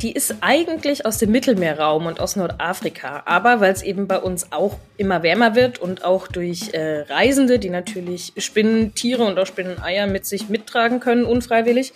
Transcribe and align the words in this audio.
die 0.00 0.12
ist 0.12 0.36
eigentlich 0.40 1.06
aus 1.06 1.18
dem 1.18 1.32
Mittelmeerraum 1.32 2.06
und 2.06 2.20
aus 2.20 2.36
Nordafrika. 2.36 3.22
Aber 3.26 3.60
weil 3.60 3.72
es 3.72 3.82
eben 3.82 4.06
bei 4.06 4.18
uns 4.18 4.52
auch 4.52 4.76
immer 4.96 5.22
wärmer 5.22 5.54
wird 5.54 5.80
und 5.80 6.04
auch 6.04 6.28
durch 6.28 6.72
äh, 6.72 7.00
Reisende, 7.08 7.58
die 7.58 7.70
natürlich 7.70 8.32
Spinnentiere 8.36 9.24
und 9.24 9.38
auch 9.38 9.46
Spinneneier 9.46 10.06
mit 10.06 10.24
sich 10.24 10.48
mittragen 10.48 11.00
können, 11.00 11.24
unfreiwillig, 11.24 11.92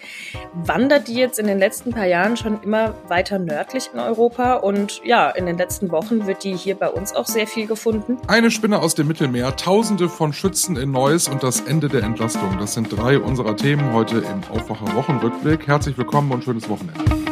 wandert 0.53 1.09
die 1.09 1.15
jetzt 1.15 1.39
in 1.39 1.47
den 1.47 1.59
letzten 1.59 1.93
paar 1.93 2.07
Jahren 2.07 2.37
schon 2.37 2.61
immer 2.63 2.95
weiter 3.09 3.39
nördlich 3.39 3.91
in 3.93 4.01
Europa. 4.01 4.55
Und 4.55 5.01
ja, 5.05 5.31
in 5.31 5.47
den 5.47 5.57
letzten 5.57 5.91
Wochen 5.93 6.27
wird 6.27 6.43
die 6.43 6.57
hier 6.57 6.75
bei 6.75 6.89
uns 6.89 7.15
auch 7.15 7.27
sehr 7.27 7.47
viel 7.47 7.67
gefunden. 7.67 8.19
Eine 8.27 8.51
Spinne 8.51 8.81
aus 8.81 8.95
dem 8.97 9.07
Mittelmeer, 9.07 9.55
Tausende 9.57 10.09
von 10.09 10.33
Schützen 10.33 10.77
in 10.77 10.91
Neuss 10.91 11.29
und 11.29 11.45
das 11.45 11.61
Ende 11.61 11.89
der 11.89 12.03
Entlastung. 12.03 12.57
Das 12.59 12.75
sind 12.75 12.89
drei 12.97 13.19
unserer 13.19 13.57
Themen 13.57 13.93
heute 13.93 14.19
im 14.19 14.43
Aufwacher 14.51 14.93
Wochenrückblick. 14.97 15.69
Herzlich 15.69 15.97
willkommen 15.97 16.33
und 16.33 16.43
schönes 16.43 16.69
Wochenende. 16.69 17.32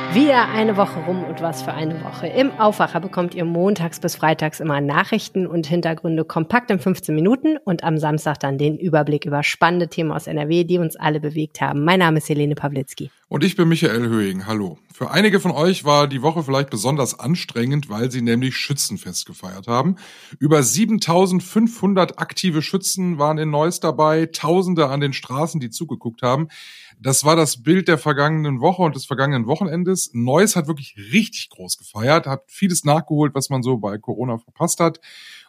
Wieder 0.13 0.49
eine 0.49 0.75
Woche 0.75 0.99
rum 1.05 1.23
und 1.23 1.39
was 1.39 1.61
für 1.61 1.71
eine 1.71 2.03
Woche. 2.03 2.27
Im 2.27 2.51
Aufwacher 2.59 2.99
bekommt 2.99 3.33
ihr 3.33 3.45
montags 3.45 4.01
bis 4.01 4.17
freitags 4.17 4.59
immer 4.59 4.81
Nachrichten 4.81 5.47
und 5.47 5.65
Hintergründe 5.65 6.25
kompakt 6.25 6.69
in 6.69 6.79
15 6.79 7.15
Minuten 7.15 7.55
und 7.63 7.85
am 7.85 7.97
Samstag 7.97 8.41
dann 8.41 8.57
den 8.57 8.77
Überblick 8.77 9.23
über 9.23 9.41
spannende 9.41 9.87
Themen 9.87 10.11
aus 10.11 10.27
NRW, 10.27 10.65
die 10.65 10.79
uns 10.79 10.97
alle 10.97 11.21
bewegt 11.21 11.61
haben. 11.61 11.85
Mein 11.85 11.99
Name 11.99 12.17
ist 12.17 12.27
Helene 12.27 12.55
Pawlitzki. 12.55 13.09
Und 13.29 13.45
ich 13.45 13.55
bin 13.55 13.69
Michael 13.69 14.09
Höhing. 14.09 14.45
Hallo. 14.47 14.77
Für 14.93 15.11
einige 15.11 15.39
von 15.39 15.51
euch 15.51 15.85
war 15.85 16.09
die 16.09 16.21
Woche 16.21 16.43
vielleicht 16.43 16.69
besonders 16.69 17.17
anstrengend, 17.17 17.89
weil 17.89 18.11
sie 18.11 18.21
nämlich 18.21 18.57
Schützenfest 18.57 19.25
gefeiert 19.25 19.67
haben. 19.67 19.95
Über 20.37 20.61
7500 20.61 22.19
aktive 22.19 22.61
Schützen 22.61 23.17
waren 23.17 23.37
in 23.37 23.49
Neuss 23.49 23.79
dabei, 23.79 24.25
Tausende 24.25 24.89
an 24.89 24.99
den 24.99 25.13
Straßen, 25.13 25.61
die 25.61 25.69
zugeguckt 25.69 26.21
haben. 26.21 26.49
Das 27.03 27.25
war 27.25 27.35
das 27.35 27.63
Bild 27.63 27.87
der 27.87 27.97
vergangenen 27.97 28.61
Woche 28.61 28.83
und 28.83 28.95
des 28.95 29.05
vergangenen 29.05 29.47
Wochenendes. 29.47 30.11
Neuss 30.13 30.55
hat 30.55 30.67
wirklich 30.67 30.95
richtig 31.11 31.49
groß 31.49 31.79
gefeiert, 31.79 32.27
hat 32.27 32.43
vieles 32.45 32.83
nachgeholt, 32.83 33.33
was 33.33 33.49
man 33.49 33.63
so 33.63 33.77
bei 33.77 33.97
Corona 33.97 34.37
verpasst 34.37 34.79
hat. 34.79 34.99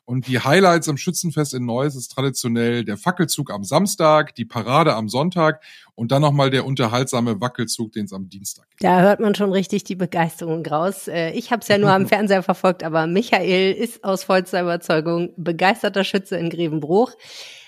Und 0.07 0.29
die 0.29 0.41
Highlights 0.41 0.89
am 0.89 0.97
Schützenfest 0.97 1.53
in 1.53 1.67
Neuss 1.67 1.95
ist 1.95 2.09
traditionell 2.09 2.87
der 2.87 2.97
Fackelzug 2.97 3.53
am 3.53 3.65
Samstag, 3.65 4.35
die 4.35 4.47
Parade 4.47 4.95
am 4.95 5.11
Sonntag 5.11 5.63
und 5.95 6.11
dann 6.11 6.23
nochmal 6.23 6.49
der 6.49 6.65
unterhaltsame 6.65 7.39
Wackelzug, 7.43 7.93
den 7.93 8.07
es 8.07 8.15
am 8.15 8.31
Dienstag 8.31 8.69
gibt. 8.71 8.83
Da 8.83 9.03
hört 9.03 9.21
man 9.21 9.35
schon 9.35 9.53
richtig 9.53 9.85
die 9.85 9.95
Begeisterung 9.95 10.65
raus. 10.65 11.07
Äh, 11.07 11.33
ich 11.33 11.53
habe 11.53 11.61
es 11.61 11.69
ja 11.69 11.77
nur 11.77 11.93
am 11.93 12.07
Fernseher 12.09 12.43
verfolgt, 12.43 12.83
aber 12.83 13.07
Michael 13.07 13.73
ist 13.73 14.03
aus 14.05 14.25
vollster 14.25 14.63
Überzeugung 14.63 15.35
begeisterter 15.37 16.03
Schütze 16.03 16.39
in 16.39 16.49
Grevenbruch. 16.49 17.13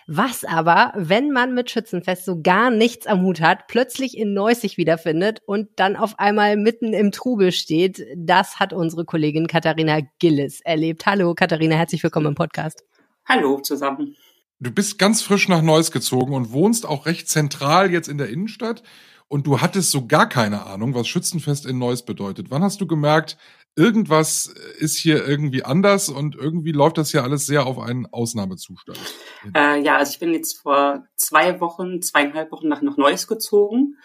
Was 0.07 0.45
aber, 0.45 0.93
wenn 0.97 1.31
man 1.31 1.55
mit 1.55 1.71
Schützenfest 1.71 2.27
so 2.27 2.43
gar 2.43 2.71
nichts 2.71 3.07
am 3.07 3.23
Hut 3.23 3.41
hat, 3.41 3.69
plötzlich 3.69 4.19
in 4.19 4.35
Neuss 4.35 4.61
sich 4.61 4.77
wiederfindet 4.77 5.41
und 5.47 5.69
dann 5.77 5.97
auf 5.97 6.19
einmal 6.19 6.59
mitten 6.59 6.93
im 6.93 7.11
Trubel 7.11 7.53
steht, 7.53 8.05
das 8.15 8.61
hat 8.61 8.75
unsere 8.75 9.07
Kollegin 9.07 9.47
Katharina 9.47 10.01
Gillis 10.19 10.61
erlebt. 10.61 11.07
Hallo 11.07 11.35
Katharina, 11.35 11.77
herzlich 11.77 12.03
willkommen 12.03 12.27
im 12.27 12.35
Podcast. 12.35 12.85
Hallo 13.25 13.61
zusammen. 13.61 14.15
Du 14.61 14.71
bist 14.71 14.99
ganz 14.99 15.23
frisch 15.23 15.49
nach 15.49 15.63
Neuss 15.63 15.91
gezogen 15.91 16.35
und 16.35 16.53
wohnst 16.53 16.85
auch 16.85 17.07
recht 17.07 17.31
zentral 17.31 17.91
jetzt 17.91 18.09
in 18.09 18.19
der 18.19 18.29
Innenstadt 18.29 18.83
und 19.29 19.47
du 19.47 19.63
hattest 19.63 19.91
so 19.91 20.07
gar 20.07 20.29
keine 20.29 20.67
Ahnung, 20.67 20.95
was 20.95 21.09
Schützenfest 21.09 21.65
in 21.65 21.79
Neuss 21.79 22.05
bedeutet. 22.05 22.51
Wann 22.51 22.63
hast 22.63 22.79
du 22.79 22.87
gemerkt, 22.87 23.39
irgendwas 23.77 24.47
ist 24.78 24.97
hier 24.97 25.27
irgendwie 25.27 25.64
anders 25.64 26.08
und 26.08 26.36
irgendwie 26.36 26.72
läuft 26.72 26.98
das 26.98 27.11
hier 27.11 27.25
alles 27.25 27.47
sehr 27.47 27.67
auf 27.67 27.78
einen 27.78 28.06
Ausnahmezustand. 28.06 28.98
Äh, 29.55 29.83
ja, 29.83 29.97
also 29.97 30.12
ich 30.12 30.19
bin 30.19 30.33
jetzt 30.33 30.61
vor 30.61 31.06
zwei 31.17 31.61
Wochen, 31.61 32.00
zweieinhalb 32.00 32.52
Wochen 32.52 32.69
nach, 32.69 32.83
nach 32.83 32.97
Neuss 32.97 33.27
gezogen 33.27 33.97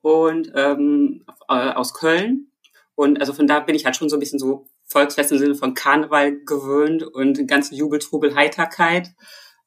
und 0.00 0.52
ähm, 0.54 1.24
äh, 1.48 1.72
aus 1.72 1.94
Köln. 1.94 2.52
Und 2.94 3.18
also 3.18 3.32
von 3.32 3.46
da 3.46 3.60
bin 3.60 3.74
ich 3.74 3.84
halt 3.84 3.96
schon 3.96 4.08
so 4.08 4.16
ein 4.16 4.20
bisschen 4.20 4.38
so 4.38 4.68
Volksfest 4.86 5.32
im 5.32 5.38
Sinne 5.38 5.54
von 5.54 5.74
Karneval 5.74 6.44
gewöhnt 6.44 7.02
und 7.02 7.46
ganze 7.48 7.74
Jubel, 7.74 7.98
Trubel, 7.98 8.34
Heiterkeit. 8.34 9.10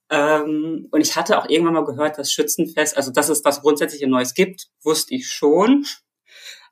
Ähm, 0.09 0.87
und 0.91 1.01
ich 1.01 1.15
hatte 1.15 1.39
auch 1.39 1.49
irgendwann 1.49 1.73
mal 1.73 1.85
gehört, 1.85 2.17
dass 2.17 2.31
Schützenfest, 2.31 2.95
also 2.95 3.11
dass 3.11 3.29
es 3.29 3.41
das 3.41 3.61
grundsätzlich 3.61 4.01
in 4.01 4.09
Neuss 4.09 4.33
gibt, 4.33 4.67
wusste 4.83 5.15
ich 5.15 5.27
schon. 5.27 5.85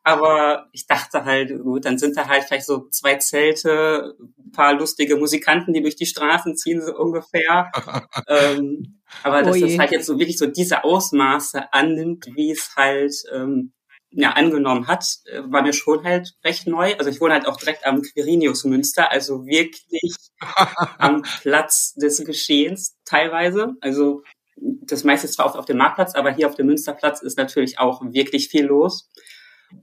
Aber 0.04 0.68
ich 0.72 0.88
dachte 0.88 1.26
halt, 1.26 1.62
gut, 1.62 1.86
dann 1.86 2.00
sind 2.00 2.18
da 2.18 2.28
halt 2.28 2.44
vielleicht 2.44 2.66
so 2.66 2.88
zwei 2.90 3.16
Zelte, 3.16 4.16
ein 4.20 4.52
paar 4.52 4.74
lustige 4.74 5.16
Musikanten, 5.16 5.74
die 5.74 5.82
durch 5.82 5.96
die 5.96 6.08
Straßen 6.08 6.58
ziehen, 6.58 6.82
so 6.82 6.96
ungefähr. 6.96 7.72
ähm, 8.28 9.02
aber 9.24 9.44
dass 9.44 9.60
das 9.60 9.78
halt 9.78 9.92
jetzt 9.92 10.08
so 10.08 10.18
wirklich 10.18 10.38
so 10.38 10.48
diese 10.48 10.84
Ausmaße 10.84 11.72
annimmt, 11.72 12.26
wie 12.36 12.52
es 12.52 12.74
halt 12.76 13.14
ähm, 13.32 13.74
ja, 14.12 14.32
angenommen 14.32 14.88
hat, 14.88 15.06
äh, 15.26 15.42
war 15.46 15.62
mir 15.62 15.74
schon 15.74 16.04
halt 16.04 16.34
recht 16.44 16.68
neu. 16.68 16.96
Also 16.98 17.10
ich 17.10 17.22
wohne 17.22 17.34
halt 17.34 17.48
auch 17.48 17.58
direkt 17.58 17.86
am 17.86 18.02
Quirinius 18.02 18.66
Münster, 18.66 19.12
also 19.12 19.46
wirklich 19.46 20.16
am 20.98 21.24
Platz 21.42 21.94
des 21.94 22.24
Geschehens 22.26 22.98
teilweise. 23.06 23.74
Also 23.82 24.24
das 24.58 25.04
meiste 25.04 25.28
ist 25.28 25.36
zwar 25.36 25.46
auch 25.46 25.56
auf 25.56 25.66
dem 25.66 25.78
Marktplatz, 25.78 26.14
aber 26.16 26.32
hier 26.32 26.48
auf 26.48 26.56
dem 26.56 26.68
Münsterplatz 26.68 27.22
ist 27.22 27.38
natürlich 27.38 27.80
auch 27.80 28.02
wirklich 28.04 28.50
viel 28.50 28.66
los. 28.66 29.10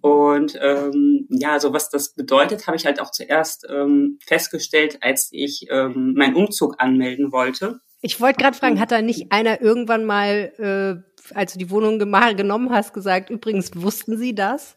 Und 0.01 0.59
ähm, 0.61 1.27
ja, 1.31 1.59
so 1.61 1.73
was 1.73 1.91
das 1.91 2.15
bedeutet, 2.15 2.67
habe 2.67 2.77
ich 2.77 2.87
halt 2.87 3.01
auch 3.01 3.11
zuerst 3.11 3.67
ähm, 3.71 4.19
festgestellt, 4.27 4.99
als 5.01 5.29
ich 5.33 5.67
ähm, 5.71 6.15
meinen 6.17 6.37
Umzug 6.37 6.77
anmelden 6.79 7.33
wollte. 7.33 7.81
Ich 8.01 8.21
wollte 8.21 8.41
gerade 8.41 8.57
fragen, 8.57 8.81
hat 8.81 8.93
da 8.93 9.03
nicht 9.03 9.33
einer 9.33 9.61
irgendwann 9.61 10.05
mal, 10.05 10.53
äh, 10.59 11.35
als 11.35 11.53
du 11.53 11.59
die 11.59 11.71
Wohnung 11.71 11.99
genommen 11.99 12.71
hast, 12.71 12.95
gesagt, 12.95 13.31
übrigens 13.31 13.71
wussten 13.75 14.17
Sie 14.17 14.35
das? 14.35 14.77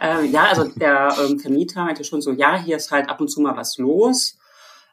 Äh, 0.00 0.26
ja, 0.26 0.44
also 0.44 0.64
der 0.64 1.14
ähm, 1.18 1.38
Vermieter 1.38 1.84
meinte 1.84 2.04
schon 2.04 2.20
so, 2.20 2.32
ja, 2.32 2.60
hier 2.60 2.76
ist 2.76 2.90
halt 2.90 3.08
ab 3.08 3.20
und 3.20 3.28
zu 3.28 3.40
mal 3.40 3.56
was 3.56 3.78
los. 3.78 4.38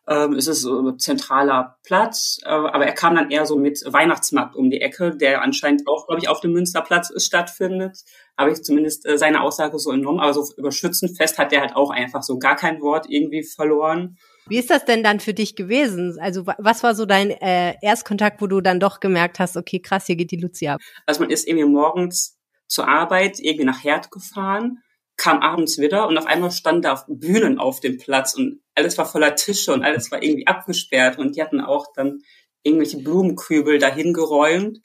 Ähm, 0.08 0.34
es 0.34 0.48
ist 0.48 0.62
so 0.62 0.82
ein 0.82 1.00
zentraler 1.00 1.78
Platz, 1.84 2.40
äh, 2.44 2.50
aber 2.50 2.86
er 2.86 2.94
kam 2.94 3.16
dann 3.16 3.32
eher 3.32 3.46
so 3.46 3.58
mit 3.58 3.82
Weihnachtsmarkt 3.86 4.56
um 4.56 4.70
die 4.70 4.82
Ecke, 4.82 5.16
der 5.16 5.42
anscheinend 5.42 5.88
auch, 5.88 6.08
glaube 6.08 6.22
ich, 6.22 6.28
auf 6.28 6.42
dem 6.42 6.52
Münsterplatz 6.52 7.10
ist, 7.10 7.26
stattfindet. 7.26 8.00
Habe 8.38 8.52
ich 8.52 8.64
zumindest 8.64 9.06
äh, 9.08 9.18
seine 9.18 9.42
Aussage 9.42 9.78
so 9.80 9.92
entnommen. 9.92 10.20
Aber 10.20 10.34
so 10.34 10.46
über 10.58 10.72
Schützenfest 10.72 11.38
hat 11.38 11.52
der 11.52 11.62
halt 11.62 11.76
auch 11.76 11.92
einfach 11.92 12.24
so 12.24 12.40
gar 12.40 12.56
kein 12.56 12.82
Wort 12.82 13.06
irgendwie 13.10 13.44
verloren. 13.44 14.18
Wie 14.48 14.58
ist 14.58 14.70
das 14.70 14.86
denn 14.86 15.04
dann 15.04 15.20
für 15.20 15.34
dich 15.34 15.56
gewesen? 15.56 16.18
Also 16.20 16.46
was 16.46 16.84
war 16.84 16.96
so 16.96 17.06
dein 17.06 17.30
äh, 17.30 17.76
Erstkontakt, 17.82 18.42
wo 18.42 18.48
du 18.48 18.60
dann 18.60 18.80
doch 18.80 19.00
gemerkt 19.00 19.40
hast, 19.40 19.56
okay, 19.56 19.80
krass, 19.80 20.08
hier 20.08 20.16
geht 20.16 20.32
die 20.32 20.40
Lucia 20.40 20.76
ab? 20.76 20.82
Also 21.06 21.22
man 21.22 21.30
ist 21.30 21.48
irgendwie 21.48 21.68
morgens 21.68 22.38
zur 22.68 22.88
Arbeit 22.88 23.40
irgendwie 23.40 23.66
nach 23.66 23.84
Herd 23.84 24.12
gefahren 24.12 24.80
kam 25.18 25.42
abends 25.42 25.78
wieder 25.78 26.08
und 26.08 26.18
auf 26.18 26.26
einmal 26.26 26.52
standen 26.52 26.82
da 26.82 27.06
Bühnen 27.08 27.60
auf 27.60 27.80
dem 27.80 27.98
Platz 27.98 28.34
und 28.36 28.62
alles 28.76 28.98
war 28.98 29.06
voller 29.06 29.36
Tische 29.36 29.74
und 29.74 29.84
alles 29.84 30.12
war 30.12 30.24
irgendwie 30.24 30.48
abgesperrt 30.48 31.18
und 31.20 31.36
die 31.36 31.42
hatten 31.42 31.62
auch 31.62 31.88
dann 31.96 32.20
irgendwelche 32.64 32.98
Blumenkübel 32.98 33.78
dahin 33.78 34.14
geräumt. 34.14 34.80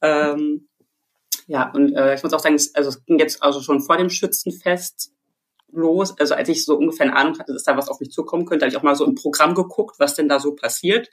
Ähm, 0.00 0.67
ja, 1.48 1.70
und 1.72 1.94
äh, 1.94 2.14
ich 2.14 2.22
muss 2.22 2.34
auch 2.34 2.40
sagen, 2.40 2.60
also 2.74 2.90
es 2.90 3.04
ging 3.06 3.18
jetzt 3.18 3.42
also 3.42 3.62
schon 3.62 3.80
vor 3.80 3.96
dem 3.96 4.10
Schützenfest 4.10 5.12
los. 5.72 6.14
Also 6.18 6.34
als 6.34 6.50
ich 6.50 6.66
so 6.66 6.76
ungefähr 6.76 7.06
eine 7.06 7.16
Ahnung 7.16 7.38
hatte, 7.38 7.54
dass 7.54 7.64
da 7.64 7.74
was 7.74 7.88
auf 7.88 8.00
mich 8.00 8.10
zukommen 8.10 8.44
könnte, 8.44 8.66
habe 8.66 8.70
ich 8.70 8.76
auch 8.76 8.82
mal 8.82 8.94
so 8.94 9.06
im 9.06 9.14
Programm 9.14 9.54
geguckt, 9.54 9.98
was 9.98 10.14
denn 10.14 10.28
da 10.28 10.40
so 10.40 10.54
passiert. 10.54 11.08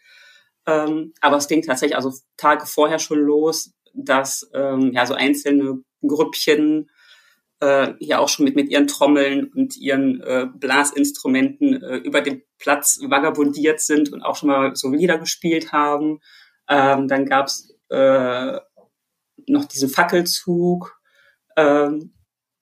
Ähm, 0.68 1.14
aber 1.22 1.38
es 1.38 1.48
ging 1.48 1.62
tatsächlich 1.62 1.96
also 1.96 2.12
Tage 2.36 2.66
vorher 2.66 3.00
schon 3.00 3.20
los, 3.20 3.72
dass 3.94 4.50
ähm, 4.54 4.92
ja 4.92 5.06
so 5.06 5.14
einzelne 5.14 5.82
Grüppchen 6.06 6.90
äh, 7.62 7.94
ja 8.00 8.20
auch 8.20 8.28
schon 8.28 8.44
mit, 8.44 8.58
mit 8.58 8.68
ihren 8.68 8.88
Trommeln 8.88 9.54
und 9.54 9.78
ihren 9.78 10.20
äh, 10.20 10.48
Blasinstrumenten 10.54 11.82
äh, 11.82 11.96
über 11.98 12.20
den 12.20 12.42
Platz 12.60 13.00
vagabundiert 13.02 13.80
sind 13.80 14.12
und 14.12 14.22
auch 14.22 14.36
schon 14.36 14.50
mal 14.50 14.76
so 14.76 14.90
Lieder 14.90 15.18
gespielt 15.18 15.72
haben. 15.72 16.20
Ähm, 16.68 17.08
dann 17.08 17.26
gab's 17.26 17.74
äh, 17.88 18.60
noch 19.48 19.66
diesen 19.66 19.90
Fackelzug, 19.90 21.00
ähm, 21.58 22.14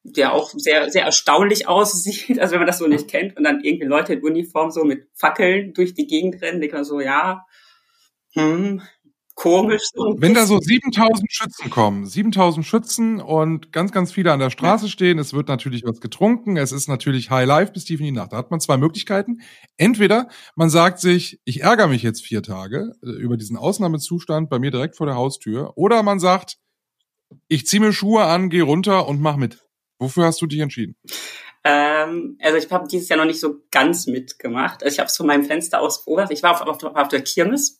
der 0.03 0.33
auch 0.33 0.51
sehr, 0.55 0.89
sehr 0.89 1.05
erstaunlich 1.05 1.67
aussieht, 1.67 2.39
also 2.39 2.53
wenn 2.53 2.59
man 2.59 2.67
das 2.67 2.79
so 2.79 2.87
nicht 2.87 3.07
kennt 3.07 3.37
und 3.37 3.43
dann 3.43 3.61
irgendwie 3.63 3.87
Leute 3.87 4.13
in 4.13 4.23
Uniform 4.23 4.71
so 4.71 4.83
mit 4.83 5.07
Fackeln 5.13 5.73
durch 5.73 5.93
die 5.93 6.07
Gegend 6.07 6.41
rennen, 6.41 6.59
denkt 6.59 6.75
man 6.75 6.83
so, 6.83 6.99
ja, 6.99 7.45
hm, 8.33 8.81
komisch. 9.35 9.81
Wenn 10.17 10.33
da 10.33 10.45
so 10.45 10.59
7000 10.59 11.31
Schützen 11.31 11.69
kommen, 11.69 12.05
7000 12.05 12.65
Schützen 12.65 13.21
und 13.21 13.71
ganz, 13.71 13.91
ganz 13.91 14.11
viele 14.11 14.31
an 14.31 14.39
der 14.39 14.49
Straße 14.49 14.89
stehen, 14.89 15.19
es 15.19 15.33
wird 15.33 15.47
natürlich 15.47 15.83
was 15.85 16.01
getrunken, 16.01 16.57
es 16.57 16.71
ist 16.71 16.87
natürlich 16.87 17.29
High 17.29 17.47
Life 17.47 17.71
bis 17.73 17.85
tief 17.85 17.99
in 17.99 18.05
die 18.07 18.11
Nacht. 18.11 18.33
Da 18.33 18.37
hat 18.37 18.51
man 18.51 18.59
zwei 18.59 18.77
Möglichkeiten. 18.77 19.41
Entweder 19.77 20.27
man 20.55 20.69
sagt 20.69 20.99
sich, 20.99 21.39
ich 21.45 21.61
ärgere 21.61 21.87
mich 21.87 22.03
jetzt 22.03 22.21
vier 22.21 22.43
Tage 22.43 22.93
äh, 23.03 23.09
über 23.09 23.37
diesen 23.37 23.57
Ausnahmezustand 23.57 24.49
bei 24.49 24.59
mir 24.59 24.71
direkt 24.71 24.97
vor 24.97 25.07
der 25.07 25.15
Haustür, 25.15 25.73
oder 25.77 26.03
man 26.03 26.19
sagt, 26.19 26.57
ich 27.47 27.67
ziehe 27.67 27.79
mir 27.79 27.93
Schuhe 27.93 28.23
an, 28.23 28.49
gehe 28.49 28.63
runter 28.63 29.07
und 29.07 29.21
mach 29.21 29.37
mit. 29.37 29.65
Wofür 29.99 30.25
hast 30.25 30.41
du 30.41 30.47
dich 30.47 30.59
entschieden? 30.59 30.95
Ähm, 31.63 32.37
also 32.41 32.57
ich 32.57 32.69
habe 32.71 32.87
dieses 32.87 33.09
Jahr 33.09 33.17
noch 33.17 33.25
nicht 33.25 33.39
so 33.39 33.61
ganz 33.71 34.07
mitgemacht. 34.07 34.83
Also 34.83 34.93
ich 34.93 34.99
habe 34.99 35.07
es 35.07 35.15
von 35.15 35.27
meinem 35.27 35.45
Fenster 35.45 35.79
aus 35.79 36.03
beobachtet. 36.03 36.37
Ich 36.37 36.43
war 36.43 36.51
auf, 36.51 36.61
auf, 36.61 36.83
auf 36.83 37.07
der 37.07 37.21
Kirmes 37.21 37.79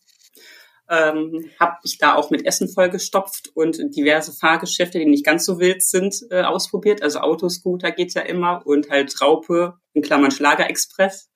Ähm, 0.90 1.50
habe 1.60 1.78
ich 1.84 1.98
da 1.98 2.16
auch 2.16 2.30
mit 2.30 2.46
Essen 2.46 2.68
vollgestopft 2.68 3.52
und 3.56 3.78
diverse 3.96 4.34
Fahrgeschäfte, 4.34 5.00
die 5.00 5.06
nicht 5.06 5.26
ganz 5.26 5.46
so 5.46 5.58
wild 5.58 5.82
sind, 5.82 6.14
äh, 6.30 6.44
ausprobiert. 6.44 7.02
Also 7.02 7.20
Autoscooter 7.20 7.92
geht 7.92 8.14
ja 8.14 8.22
immer 8.22 8.62
und 8.66 8.90
halt 8.90 9.20
Raupe, 9.22 9.76
in 9.94 10.02
Klammern 10.02 10.32
Schlagerexpress. 10.32 11.32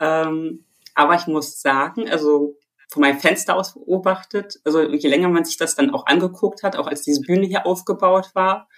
Ähm, 0.00 0.64
aber 0.94 1.16
ich 1.16 1.26
muss 1.26 1.60
sagen, 1.60 2.08
also 2.08 2.56
von 2.92 3.00
meinem 3.00 3.18
Fenster 3.18 3.56
aus 3.56 3.74
beobachtet, 3.74 4.60
also 4.64 4.82
je 4.82 5.08
länger 5.08 5.28
man 5.28 5.44
sich 5.44 5.56
das 5.56 5.74
dann 5.74 5.90
auch 5.90 6.06
angeguckt 6.06 6.62
hat, 6.62 6.76
auch 6.76 6.86
als 6.86 7.02
diese 7.02 7.22
Bühne 7.22 7.46
hier 7.46 7.66
aufgebaut 7.66 8.30
war, 8.34 8.68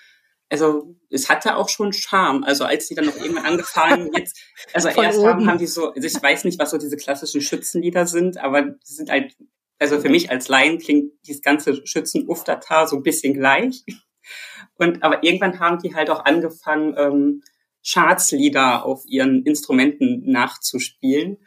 also 0.50 0.94
es 1.11 1.28
hatte 1.28 1.56
auch 1.56 1.69
schon 1.69 1.93
Charme. 1.93 2.44
Also 2.44 2.64
als 2.64 2.87
die 2.87 2.94
dann 2.94 3.06
noch 3.06 3.16
irgendwann 3.16 3.46
angefangen 3.46 4.11
jetzt, 4.16 4.38
also 4.72 4.88
Von 4.90 5.05
erst 5.05 5.25
haben, 5.25 5.49
haben 5.49 5.58
die 5.58 5.66
so, 5.66 5.93
also 5.93 6.06
ich 6.06 6.22
weiß 6.22 6.44
nicht, 6.44 6.58
was 6.58 6.70
so 6.70 6.78
diese 6.78 6.96
klassischen 6.96 7.40
Schützenlieder 7.40 8.06
sind, 8.06 8.38
aber 8.38 8.62
die 8.62 8.93
sind 8.93 9.11
halt, 9.11 9.37
also 9.78 10.00
für 10.00 10.08
mich 10.08 10.31
als 10.31 10.49
Laien 10.49 10.78
klingt 10.78 11.12
dieses 11.26 11.43
ganze 11.43 11.84
Schützen-Uftatar 11.84 12.87
so 12.87 12.96
ein 12.96 13.02
bisschen 13.02 13.34
gleich. 13.34 13.84
Und 14.76 15.02
aber 15.02 15.25
irgendwann 15.25 15.58
haben 15.58 15.78
die 15.78 15.94
halt 15.94 16.08
auch 16.11 16.25
angefangen, 16.25 16.94
ähm, 16.96 17.43
Schaatslieder 17.82 18.84
auf 18.84 19.02
ihren 19.06 19.43
Instrumenten 19.43 20.31
nachzuspielen. 20.31 21.38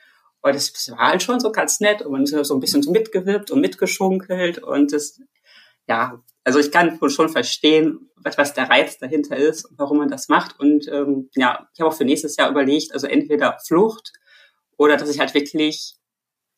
Und 0.42 0.56
das, 0.56 0.72
das 0.72 0.92
war 0.92 1.10
halt 1.10 1.24
schon 1.24 1.39
so 1.39 1.51
ganz 1.51 1.80
nett 1.80 2.01
und 2.01 2.12
man 2.12 2.24
ist 2.24 2.31
so 2.31 2.54
ein 2.54 2.60
bisschen 2.60 2.84
so 2.84 2.92
mitgewirbt 2.92 3.51
und 3.51 3.60
mitgeschunkelt 3.60 4.60
und 4.60 4.94
das, 4.94 5.19
ja, 5.88 6.24
also 6.44 6.60
ich 6.60 6.72
kann 6.72 6.98
schon 7.10 7.30
verstehen, 7.30 8.10
was, 8.16 8.38
was 8.38 8.54
der 8.54 8.69
Reiz 8.69 8.98
dahinter 8.98 9.36
ist 9.36 9.66
und 9.66 9.78
warum 9.78 9.98
man 9.98 10.10
das 10.10 10.30
macht. 10.30 10.60
Und 10.60 10.88
ähm, 10.88 11.30
ja, 11.36 11.68
ich 11.74 11.81
habe 11.81 11.89
auch 11.89 11.98
für 11.98 12.06
nächstes 12.06 12.38
Jahr 12.38 12.50
überlegt, 12.50 12.94
also 12.94 13.07
entweder 13.07 13.57
Flucht 13.66 14.13
oder 14.78 14.95
dass 14.95 15.10
ich 15.10 15.19
halt 15.19 15.34
wirklich 15.34 15.95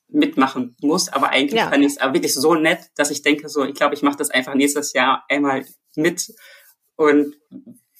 mitmachen 0.07 0.75
muss. 0.81 1.09
Aber 1.09 1.29
eigentlich 1.29 1.59
ja. 1.59 1.69
fand 1.69 1.83
ich 1.83 1.97
es 1.97 2.01
wirklich 2.01 2.33
so 2.33 2.55
nett, 2.55 2.79
dass 2.95 3.11
ich 3.11 3.21
denke, 3.21 3.49
so, 3.49 3.63
ich 3.63 3.73
glaube, 3.73 3.95
ich 3.95 4.01
mache 4.01 4.17
das 4.17 4.29
einfach 4.29 4.53
nächstes 4.53 4.93
Jahr 4.93 5.23
einmal 5.29 5.65
mit 5.95 6.33
und 6.95 7.35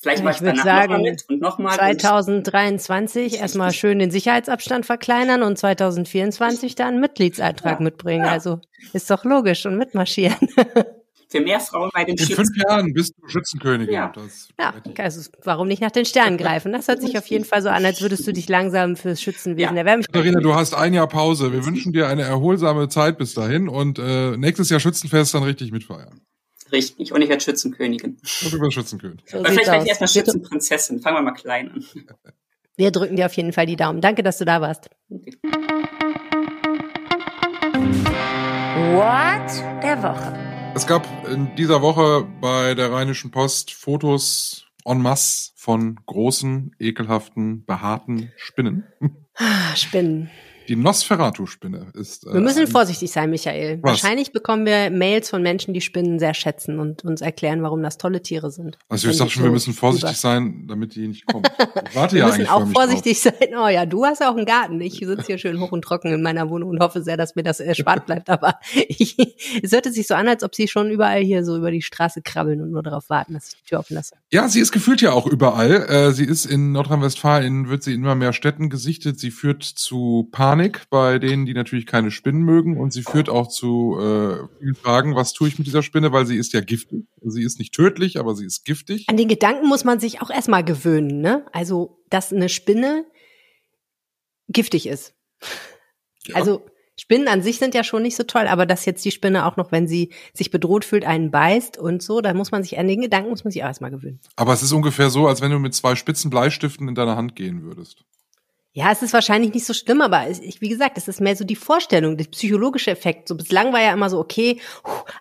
Vielleicht 0.02 0.24
ja, 0.24 0.32
ich 0.32 0.42
würde 0.42 0.62
sagen, 0.62 1.04
noch 1.04 1.30
und 1.30 1.42
noch 1.42 1.58
mal 1.60 1.76
2023 1.76 3.40
erstmal 3.40 3.74
schön 3.74 4.00
den 4.00 4.12
Sicherheitsabstand 4.12 4.86
verkleinern 4.86 5.44
und 5.44 5.58
2024 5.58 6.76
dann 6.76 6.88
einen 6.88 7.00
Mitgliedseintrag 7.02 7.80
ja, 7.80 7.84
mitbringen. 7.84 8.24
Ja. 8.24 8.32
Also 8.32 8.62
ist 8.94 9.12
doch 9.12 9.26
logisch 9.26 9.66
und 9.66 9.78
mitmarschieren. 9.78 10.38
für 11.30 11.42
mehr 11.42 11.60
Frauen 11.60 11.90
bei 11.94 12.04
den 12.06 12.18
In 12.18 12.26
fünf 12.26 12.50
Jahren 12.66 12.94
bist 12.94 13.14
du 13.18 13.28
Schützenkönigin. 13.28 13.94
Ja, 13.94 14.14
ja 14.58 14.74
also 14.98 15.30
warum 15.44 15.68
nicht 15.68 15.82
nach 15.82 15.92
den 15.92 16.06
Sternen 16.06 16.38
greifen? 16.40 16.72
Das 16.72 16.88
hört 16.88 17.02
sich 17.02 17.18
auf 17.18 17.28
jeden 17.28 17.46
Fall 17.46 17.62
so 17.62 17.70
an, 17.70 17.86
als 17.86 18.02
würdest 18.02 18.26
du 18.26 18.34
dich 18.34 18.50
langsam 18.50 18.96
fürs 18.96 19.22
Schützenwesen 19.22 19.76
ja. 19.76 19.80
erwärmen. 19.82 20.04
Katharina, 20.04 20.40
du 20.40 20.56
hast 20.56 20.74
ein 20.74 20.94
Jahr 20.94 21.08
Pause. 21.08 21.52
Wir 21.52 21.66
wünschen 21.66 21.94
dir 21.94 22.08
eine 22.08 22.24
erholsame 22.24 22.90
Zeit 22.90 23.18
bis 23.18 23.34
dahin 23.34 23.70
und 23.70 24.00
äh, 24.00 24.38
nächstes 24.38 24.70
Jahr 24.70 24.80
Schützenfest 24.80 25.34
dann 25.34 25.44
richtig 25.44 25.72
mitfeiern. 25.72 26.22
Richtig, 26.72 27.12
und 27.14 27.22
ich 27.22 27.30
werde 27.30 27.44
Schützenkönigin. 27.44 28.18
Und 28.44 28.54
du 28.54 28.60
wirst 28.60 28.74
Schützenkönigin. 28.74 29.24
So 29.26 29.44
vielleicht 29.44 29.68
werde 29.68 29.84
ich 29.84 29.90
erstmal 29.90 30.08
Schützenprinzessin. 30.08 31.02
Fangen 31.02 31.18
wir 31.18 31.22
mal 31.22 31.32
klein 31.32 31.72
an. 31.72 31.86
Wir 32.76 32.92
drücken 32.92 33.16
dir 33.16 33.26
auf 33.26 33.34
jeden 33.34 33.52
Fall 33.54 33.66
die 33.66 33.76
Daumen. 33.76 34.02
Danke, 34.02 34.24
dass 34.24 34.38
du 34.38 34.46
da 34.46 34.62
warst. 34.62 34.90
What 38.94 39.84
der 39.84 40.02
Woche. 40.04 40.34
Es 40.76 40.88
gab 40.88 41.08
in 41.28 41.54
dieser 41.56 41.82
Woche 41.82 42.28
bei 42.40 42.76
der 42.76 42.92
Rheinischen 42.92 43.32
Post 43.32 43.74
Fotos 43.74 44.66
en 44.86 45.02
masse 45.02 45.52
von 45.56 46.00
großen, 46.06 46.76
ekelhaften, 46.80 47.66
behaarten 47.66 48.32
Spinnen. 48.38 48.86
Ah, 49.36 49.76
Spinnen. 49.76 50.30
Die 50.70 50.76
Nosferatu-Spinne 50.76 51.88
ist. 51.96 52.28
Äh, 52.28 52.34
wir 52.34 52.42
müssen 52.42 52.68
vorsichtig 52.68 53.12
sein, 53.12 53.32
Michael. 53.32 53.80
Was? 53.82 53.92
Wahrscheinlich 53.92 54.32
bekommen 54.32 54.66
wir 54.66 54.92
Mails 54.92 55.30
von 55.30 55.42
Menschen, 55.42 55.74
die 55.74 55.82
Spinnen 55.82 56.20
sehr 56.20 56.36
schätzen 56.36 56.80
und 56.80 57.04
uns 57.04 57.22
erklären, 57.22 57.64
warum 57.64 57.82
das 57.82 57.98
tolle 57.98 58.22
Tiere 58.22 58.52
sind. 58.52 58.78
Also 58.88 59.10
ich 59.10 59.18
sag 59.18 59.32
schon, 59.32 59.42
so 59.42 59.48
wir 59.48 59.52
müssen 59.52 59.74
vorsichtig 59.74 60.12
über. 60.12 60.18
sein, 60.18 60.66
damit 60.68 60.96
die 60.96 61.08
nicht 61.08 61.26
kommen. 61.26 61.44
Ich 61.90 61.96
warte 61.96 62.16
wir 62.16 62.20
ja 62.20 62.26
müssen 62.28 62.42
eigentlich 62.42 62.52
auch 62.52 62.68
vorsichtig 62.68 63.22
drauf. 63.22 63.34
sein. 63.40 63.50
Oh 63.58 63.68
ja, 63.68 63.86
du 63.88 64.06
hast 64.06 64.22
auch 64.22 64.36
einen 64.36 64.46
Garten. 64.46 64.80
Ich 64.82 65.00
sitze 65.00 65.24
hier 65.26 65.38
schön 65.40 65.60
hoch 65.60 65.72
und 65.72 65.82
trocken 65.82 66.14
in 66.14 66.22
meiner 66.22 66.50
Wohnung 66.50 66.70
und 66.70 66.80
hoffe 66.82 67.02
sehr, 67.02 67.18
dass 67.18 67.36
mir 67.36 67.42
das 67.42 67.60
erspart 67.60 68.06
bleibt. 68.06 68.30
Aber 68.30 68.60
ich, 68.74 69.18
es 69.64 69.72
hört 69.72 69.86
sich 69.92 70.06
so 70.06 70.14
an, 70.14 70.28
als 70.28 70.44
ob 70.44 70.54
sie 70.54 70.68
schon 70.68 70.92
überall 70.92 71.22
hier 71.22 71.44
so 71.44 71.58
über 71.58 71.72
die 71.72 71.82
Straße 71.82 72.22
krabbeln 72.22 72.62
und 72.62 72.72
nur 72.72 72.84
darauf 72.84 73.10
warten, 73.10 73.34
dass 73.34 73.50
ich 73.50 73.56
die 73.56 73.70
Tür 73.70 73.80
offen 73.80 73.96
lasse. 73.96 74.16
Ja, 74.32 74.48
sie 74.48 74.60
ist 74.60 74.72
gefühlt 74.72 75.02
ja 75.02 75.14
auch 75.14 75.26
überall. 75.26 75.88
Äh, 75.90 76.12
sie 76.12 76.26
ist 76.26 76.46
in 76.46 76.74
Nordrhein-Westfalen, 76.74 77.70
wird 77.70 77.82
sie 77.82 77.96
in 77.96 78.04
immer 78.04 78.16
mehr 78.16 78.34
Städten 78.34 78.70
gesichtet. 78.70 79.20
Sie 79.20 79.32
führt 79.32 79.64
zu 79.64 80.28
Panik 80.32 80.59
bei 80.90 81.18
den 81.18 81.30
denen, 81.30 81.46
die 81.46 81.54
natürlich 81.54 81.86
keine 81.86 82.12
Spinnen 82.12 82.42
mögen. 82.42 82.78
Und 82.78 82.92
sie 82.92 83.04
führt 83.04 83.30
auch 83.30 83.48
zu 83.48 83.98
äh, 84.00 84.48
vielen 84.60 84.76
Fragen, 84.76 85.16
was 85.16 85.34
tue 85.34 85.48
ich 85.48 85.58
mit 85.58 85.68
dieser 85.68 85.84
Spinne, 85.84 86.12
weil 86.12 86.26
sie 86.26 86.38
ist 86.38 86.54
ja 86.54 86.62
giftig. 86.62 87.06
Sie 87.22 87.44
ist 87.44 87.60
nicht 87.60 87.74
tödlich, 87.74 88.20
aber 88.20 88.36
sie 88.36 88.46
ist 88.46 88.66
giftig. 88.66 89.06
An 89.08 89.18
den 89.18 89.28
Gedanken 89.28 89.68
muss 89.68 89.84
man 89.84 90.00
sich 90.00 90.22
auch 90.22 90.30
erstmal 90.30 90.64
gewöhnen, 90.64 91.22
ne? 91.22 91.46
Also, 91.52 92.02
dass 92.10 92.34
eine 92.34 92.50
Spinne 92.50 93.06
giftig 94.48 94.88
ist. 94.88 95.14
Ja. 96.26 96.36
Also, 96.36 96.66
Spinnen 96.98 97.30
an 97.30 97.42
sich 97.42 97.60
sind 97.60 97.74
ja 97.76 97.86
schon 97.86 98.02
nicht 98.02 98.18
so 98.18 98.24
toll, 98.24 98.48
aber 98.48 98.66
dass 98.66 98.86
jetzt 98.86 99.06
die 99.06 99.12
Spinne 99.12 99.46
auch 99.46 99.56
noch, 99.56 99.72
wenn 99.72 99.88
sie 99.88 100.12
sich 100.34 100.52
bedroht 100.52 100.84
fühlt, 100.84 101.06
einen 101.06 101.32
beißt 101.32 101.78
und 101.78 102.04
so, 102.04 102.20
da 102.20 102.34
muss 102.34 102.52
man 102.52 102.62
sich 102.62 102.78
an 102.78 102.90
den 102.90 103.00
Gedanken 103.00 103.30
muss 103.30 103.46
man 103.46 103.52
sich 103.52 103.64
auch 103.64 103.68
erstmal 103.68 103.92
gewöhnen. 103.92 104.20
Aber 104.36 104.52
es 104.52 104.64
ist 104.64 104.74
ungefähr 104.74 105.10
so, 105.10 105.26
als 105.26 105.40
wenn 105.40 105.52
du 105.52 105.60
mit 105.60 105.74
zwei 105.74 105.96
spitzen 105.96 106.30
Bleistiften 106.30 106.90
in 106.90 106.96
deiner 106.96 107.16
Hand 107.16 107.38
gehen 107.38 107.64
würdest. 107.64 108.04
Ja, 108.74 108.92
es 108.92 109.02
ist 109.02 109.14
wahrscheinlich 109.14 109.54
nicht 109.54 109.66
so 109.66 109.74
schlimm, 109.74 110.02
aber 110.02 110.30
ich, 110.30 110.62
wie 110.62 110.70
gesagt, 110.70 110.98
es 110.98 111.08
ist 111.08 111.22
mehr 111.22 111.36
so 111.36 111.44
die 111.44 111.56
Vorstellung, 111.56 112.18
der 112.18 112.26
psychologische 112.26 112.92
Effekt. 112.92 113.28
So 113.28 113.36
bislang 113.36 113.74
war 113.74 113.82
ja 113.82 113.94
immer 113.94 114.12
so, 114.12 114.20
okay, 114.20 114.62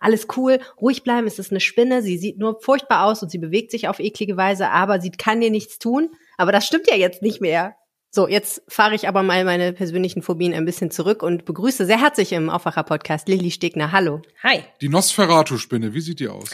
alles 0.00 0.27
cool, 0.37 0.61
ruhig 0.81 1.03
bleiben, 1.03 1.27
es 1.27 1.39
ist 1.39 1.50
eine 1.50 1.61
Spinne, 1.61 2.03
sie 2.03 2.19
sieht 2.19 2.39
nur 2.39 2.61
furchtbar 2.61 3.05
aus 3.05 3.23
und 3.23 3.31
sie 3.31 3.39
bewegt 3.39 3.71
sich 3.71 3.89
auf 3.89 4.00
eklige 4.00 4.37
Weise, 4.37 4.69
aber 4.69 5.00
sie 5.00 5.11
kann 5.11 5.41
dir 5.41 5.50
nichts 5.50 5.79
tun. 5.79 6.11
Aber 6.37 6.53
das 6.53 6.67
stimmt 6.67 6.89
ja 6.89 6.97
jetzt 6.97 7.23
nicht 7.23 7.41
mehr. 7.41 7.75
So, 8.11 8.29
jetzt 8.29 8.62
fahre 8.69 8.95
ich 8.95 9.09
aber 9.09 9.23
mal 9.23 9.45
meine 9.45 9.73
persönlichen 9.73 10.23
Phobien 10.23 10.55
ein 10.55 10.65
bisschen 10.65 10.91
zurück 10.91 11.23
und 11.23 11.45
begrüße 11.45 11.87
sehr 11.87 12.00
herzlich 12.00 12.33
im 12.33 12.50
Aufwacher-Podcast 12.50 13.29
Lilly 13.29 13.50
Stegner. 13.50 13.93
Hallo. 13.93 14.23
Hi. 14.43 14.62
Die 14.81 14.89
Nosferatu-Spinne, 14.89 15.95
wie 15.95 16.00
sieht 16.00 16.21
die 16.21 16.29
aus? 16.29 16.50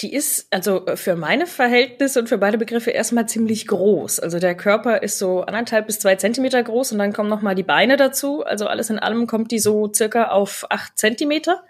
Die 0.00 0.12
ist 0.12 0.48
also 0.50 0.86
äh, 0.86 0.96
für 0.96 1.14
meine 1.14 1.46
Verhältnisse 1.46 2.20
und 2.20 2.28
für 2.28 2.38
beide 2.38 2.58
Begriffe 2.58 2.90
erstmal 2.90 3.26
ziemlich 3.26 3.66
groß. 3.66 4.18
Also 4.20 4.38
der 4.38 4.56
Körper 4.56 5.02
ist 5.02 5.18
so 5.18 5.42
anderthalb 5.42 5.86
bis 5.86 6.00
zwei 6.00 6.16
Zentimeter 6.16 6.62
groß 6.62 6.92
und 6.92 6.98
dann 6.98 7.12
kommen 7.12 7.30
noch 7.30 7.42
mal 7.42 7.54
die 7.54 7.62
Beine 7.62 7.96
dazu. 7.96 8.44
Also 8.44 8.66
alles 8.66 8.90
in 8.90 8.98
allem 8.98 9.26
kommt 9.26 9.52
die 9.52 9.60
so 9.60 9.92
circa 9.92 10.28
auf 10.28 10.66
acht 10.70 10.98
Zentimeter. 10.98 11.62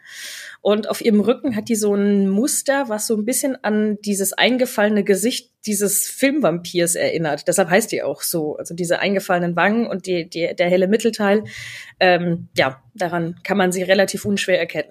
Und 0.62 0.88
auf 0.88 1.04
ihrem 1.04 1.20
Rücken 1.20 1.54
hat 1.56 1.68
die 1.68 1.76
so 1.76 1.94
ein 1.94 2.26
Muster, 2.30 2.88
was 2.88 3.06
so 3.06 3.14
ein 3.14 3.26
bisschen 3.26 3.62
an 3.62 3.98
dieses 4.00 4.32
eingefallene 4.32 5.04
Gesicht 5.04 5.50
dieses 5.66 6.08
Filmvampirs 6.08 6.94
erinnert. 6.94 7.46
Deshalb 7.46 7.68
heißt 7.68 7.92
die 7.92 8.02
auch 8.02 8.22
so. 8.22 8.56
Also 8.56 8.74
diese 8.74 8.98
eingefallenen 8.98 9.56
Wangen 9.56 9.86
und 9.86 10.06
die, 10.06 10.26
die, 10.26 10.56
der 10.56 10.70
helle 10.70 10.88
Mittelteil. 10.88 11.44
Ähm, 12.00 12.48
ja, 12.56 12.82
daran 12.94 13.38
kann 13.44 13.58
man 13.58 13.72
sie 13.72 13.82
relativ 13.82 14.24
unschwer 14.24 14.58
erkennen. 14.58 14.88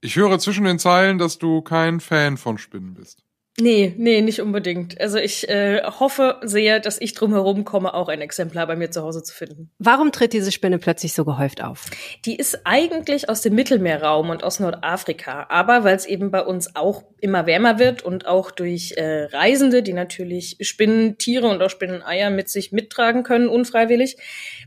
Ich 0.00 0.16
höre 0.16 0.38
zwischen 0.38 0.64
den 0.64 0.78
Zeilen, 0.78 1.18
dass 1.18 1.38
du 1.38 1.62
kein 1.62 2.00
Fan 2.00 2.36
von 2.36 2.58
Spinnen 2.58 2.94
bist. 2.94 3.23
Nee, 3.60 3.94
nee, 3.96 4.20
nicht 4.20 4.40
unbedingt. 4.40 5.00
Also 5.00 5.18
ich 5.18 5.48
äh, 5.48 5.80
hoffe 5.84 6.40
sehr, 6.42 6.80
dass 6.80 7.00
ich 7.00 7.14
drum 7.14 7.32
herum 7.32 7.64
komme, 7.64 7.94
auch 7.94 8.08
ein 8.08 8.20
Exemplar 8.20 8.66
bei 8.66 8.74
mir 8.74 8.90
zu 8.90 9.02
Hause 9.02 9.22
zu 9.22 9.32
finden. 9.32 9.70
Warum 9.78 10.10
tritt 10.10 10.32
diese 10.32 10.50
Spinne 10.50 10.78
plötzlich 10.80 11.12
so 11.12 11.24
gehäuft 11.24 11.62
auf? 11.62 11.86
Die 12.24 12.34
ist 12.34 12.62
eigentlich 12.64 13.28
aus 13.28 13.42
dem 13.42 13.54
Mittelmeerraum 13.54 14.30
und 14.30 14.42
aus 14.42 14.58
Nordafrika, 14.58 15.46
aber 15.50 15.84
weil 15.84 15.94
es 15.94 16.04
eben 16.04 16.32
bei 16.32 16.42
uns 16.42 16.74
auch 16.74 17.04
immer 17.20 17.46
wärmer 17.46 17.78
wird 17.78 18.02
und 18.02 18.26
auch 18.26 18.50
durch 18.50 18.94
äh, 18.96 19.26
Reisende, 19.26 19.84
die 19.84 19.92
natürlich 19.92 20.56
Spinnentiere 20.60 21.46
und 21.46 21.62
auch 21.62 21.70
Spinneneier 21.70 22.30
mit 22.30 22.48
sich 22.48 22.72
mittragen 22.72 23.22
können, 23.22 23.46
unfreiwillig, 23.48 24.16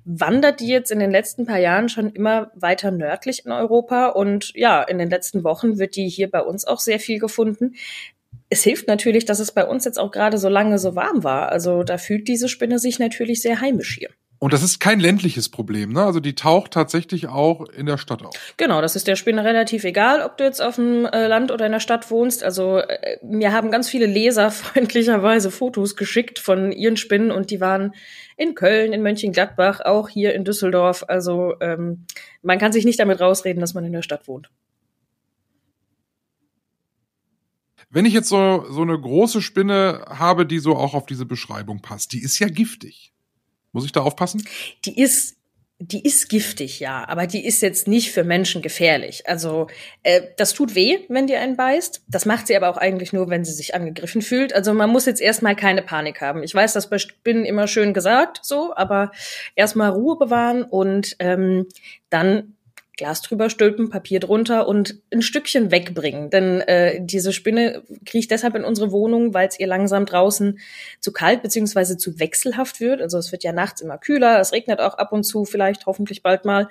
wandert 0.06 0.62
die 0.62 0.68
jetzt 0.68 0.92
in 0.92 1.00
den 1.00 1.12
letzten 1.12 1.46
paar 1.46 1.60
Jahren 1.60 1.90
schon 1.90 2.14
immer 2.14 2.52
weiter 2.56 2.92
nördlich 2.92 3.46
in 3.46 3.52
Europa 3.52 4.08
und 4.08 4.54
ja, 4.56 4.82
in 4.82 4.98
den 4.98 5.10
letzten 5.10 5.44
Wochen 5.44 5.78
wird 5.78 5.98
die 5.98 6.08
hier 6.08 6.32
bei 6.32 6.42
uns 6.42 6.66
auch 6.66 6.80
sehr 6.80 7.02
viel 7.02 7.20
gefunden 7.20 7.76
es 8.50 8.64
hilft 8.64 8.88
natürlich, 8.88 9.26
dass 9.26 9.40
es 9.40 9.52
bei 9.52 9.66
uns 9.66 9.86
jetzt 9.86 10.00
auch 10.00 10.12
gerade 10.12 10.38
so 10.38 10.50
lange 10.50 10.80
so 10.80 10.96
warm 10.96 11.24
war. 11.24 11.52
Also 11.52 11.84
da 11.84 11.98
fühlt 11.98 12.28
diese 12.28 12.48
Spinne 12.48 12.80
sich 12.80 13.00
natürlich 13.00 13.42
sehr 13.42 13.60
heimisch 13.62 13.96
hier. 13.98 14.10
Und 14.40 14.54
das 14.54 14.62
ist 14.62 14.80
kein 14.80 15.00
ländliches 15.00 15.50
Problem, 15.50 15.94
ne? 15.94 16.04
Also 16.04 16.20
die 16.20 16.36
taucht 16.36 16.72
tatsächlich 16.72 17.28
auch 17.28 17.68
in 17.70 17.88
der 17.88 17.98
Stadt 17.98 18.24
auf. 18.24 18.36
Genau, 18.58 18.82
das 18.82 18.96
ist 18.96 19.08
der 19.08 19.16
Spinne 19.16 19.44
relativ 19.44 19.84
egal, 19.84 20.22
ob 20.22 20.38
du 20.38 20.44
jetzt 20.44 20.62
auf 20.62 20.76
dem 20.76 21.06
äh, 21.06 21.26
Land 21.26 21.52
oder 21.52 21.66
in 21.66 21.72
der 21.72 21.80
Stadt 21.80 22.12
wohnst. 22.12 22.44
Also 22.44 22.78
äh, 22.78 23.18
mir 23.24 23.52
haben 23.52 23.72
ganz 23.72 23.90
viele 23.90 24.06
Leser 24.06 24.52
freundlicherweise 24.52 25.50
Fotos 25.50 25.96
geschickt 25.96 26.38
von 26.38 26.72
ihren 26.72 26.98
Spinnen 26.98 27.32
und 27.32 27.50
die 27.50 27.60
waren 27.60 27.96
in 28.36 28.54
Köln, 28.54 28.94
in 28.94 29.02
Mönchengladbach, 29.02 29.82
auch 29.82 30.08
hier 30.08 30.36
in 30.36 30.44
Düsseldorf. 30.44 31.04
Also 31.08 31.56
ähm, 31.60 32.06
man 32.44 32.60
kann 32.60 32.72
sich 32.72 32.86
nicht 32.86 33.00
damit 33.00 33.20
rausreden, 33.20 33.60
dass 33.60 33.74
man 33.74 33.86
in 33.86 33.94
der 33.94 34.04
Stadt 34.04 34.28
wohnt. 34.28 34.52
Wenn 37.90 38.06
ich 38.06 38.14
jetzt 38.14 38.30
so, 38.30 38.66
so 38.70 38.82
eine 38.82 39.00
große 39.00 39.42
Spinne 39.42 40.06
habe, 40.10 40.46
die 40.46 40.60
so 40.60 40.76
auch 40.76 40.94
auf 40.94 41.06
diese 41.06 41.26
Beschreibung 41.26 41.82
passt, 41.82 42.12
die 42.14 42.22
ist 42.22 42.40
ja 42.40 42.48
giftig. 42.48 43.14
Muss 43.72 43.86
ich 43.86 43.92
da 43.92 44.02
aufpassen? 44.02 44.46
Die 44.86 45.00
ist 45.00 45.38
die 45.80 46.04
ist 46.04 46.28
giftig, 46.30 46.80
ja, 46.80 47.08
aber 47.08 47.28
die 47.28 47.46
ist 47.46 47.62
jetzt 47.62 47.88
nicht 47.88 48.12
für 48.12 48.24
Menschen 48.24 48.64
gefährlich. 48.64 49.28
Also 49.28 49.68
äh, 50.02 50.24
das 50.36 50.54
tut 50.54 50.74
weh, 50.74 51.00
wenn 51.08 51.28
die 51.28 51.36
einen 51.36 51.56
beißt. 51.56 52.02
Das 52.08 52.26
macht 52.26 52.48
sie 52.48 52.58
aber 52.58 52.70
auch 52.70 52.78
eigentlich 52.78 53.14
nur, 53.14 53.30
wenn 53.30 53.46
sie 53.46 53.54
sich 53.54 53.76
angegriffen 53.76 54.24
fühlt. 54.24 54.54
Also 54.54 54.74
man 54.74 54.90
muss 54.90 55.06
jetzt 55.06 55.22
erstmal 55.22 55.56
keine 55.56 55.84
Panik 55.84 56.20
haben. 56.20 56.42
Ich 56.42 56.56
weiß, 56.56 56.74
das 56.74 56.90
bei 56.90 56.98
Spinnen 56.98 57.46
immer 57.46 57.68
schön 57.68 57.94
gesagt, 57.94 58.40
so, 58.42 58.76
aber 58.76 59.12
erstmal 59.56 59.92
Ruhe 59.92 60.18
bewahren 60.18 60.64
und 60.64 61.16
ähm, 61.20 61.68
dann 62.10 62.57
Glas 62.98 63.22
drüber 63.22 63.50
stülpen, 63.50 63.90
Papier 63.90 64.20
drunter 64.20 64.68
und 64.68 65.00
ein 65.14 65.22
Stückchen 65.22 65.72
wegbringen. 65.72 66.30
Denn 66.30 66.62
äh, 66.62 67.00
diese 67.00 67.32
Spinne 67.32 67.84
kriecht 68.06 68.32
deshalb 68.32 68.56
in 68.56 68.64
unsere 68.64 68.92
Wohnung, 68.92 69.34
weil 69.36 69.48
es 69.48 69.60
ihr 69.60 69.68
langsam 69.68 70.06
draußen 70.06 70.60
zu 71.00 71.14
kalt 71.14 71.44
beziehungsweise 71.44 71.98
zu 71.98 72.20
wechselhaft 72.20 72.80
wird. 72.80 73.02
Also 73.02 73.20
es 73.20 73.32
wird 73.32 73.44
ja 73.44 73.54
nachts 73.54 73.82
immer 73.82 74.00
kühler, 74.00 74.40
es 74.40 74.52
regnet 74.52 74.80
auch 74.80 74.96
ab 74.96 75.14
und 75.14 75.24
zu, 75.24 75.46
vielleicht 75.46 75.86
hoffentlich 75.86 76.24
bald 76.24 76.44
mal. 76.44 76.70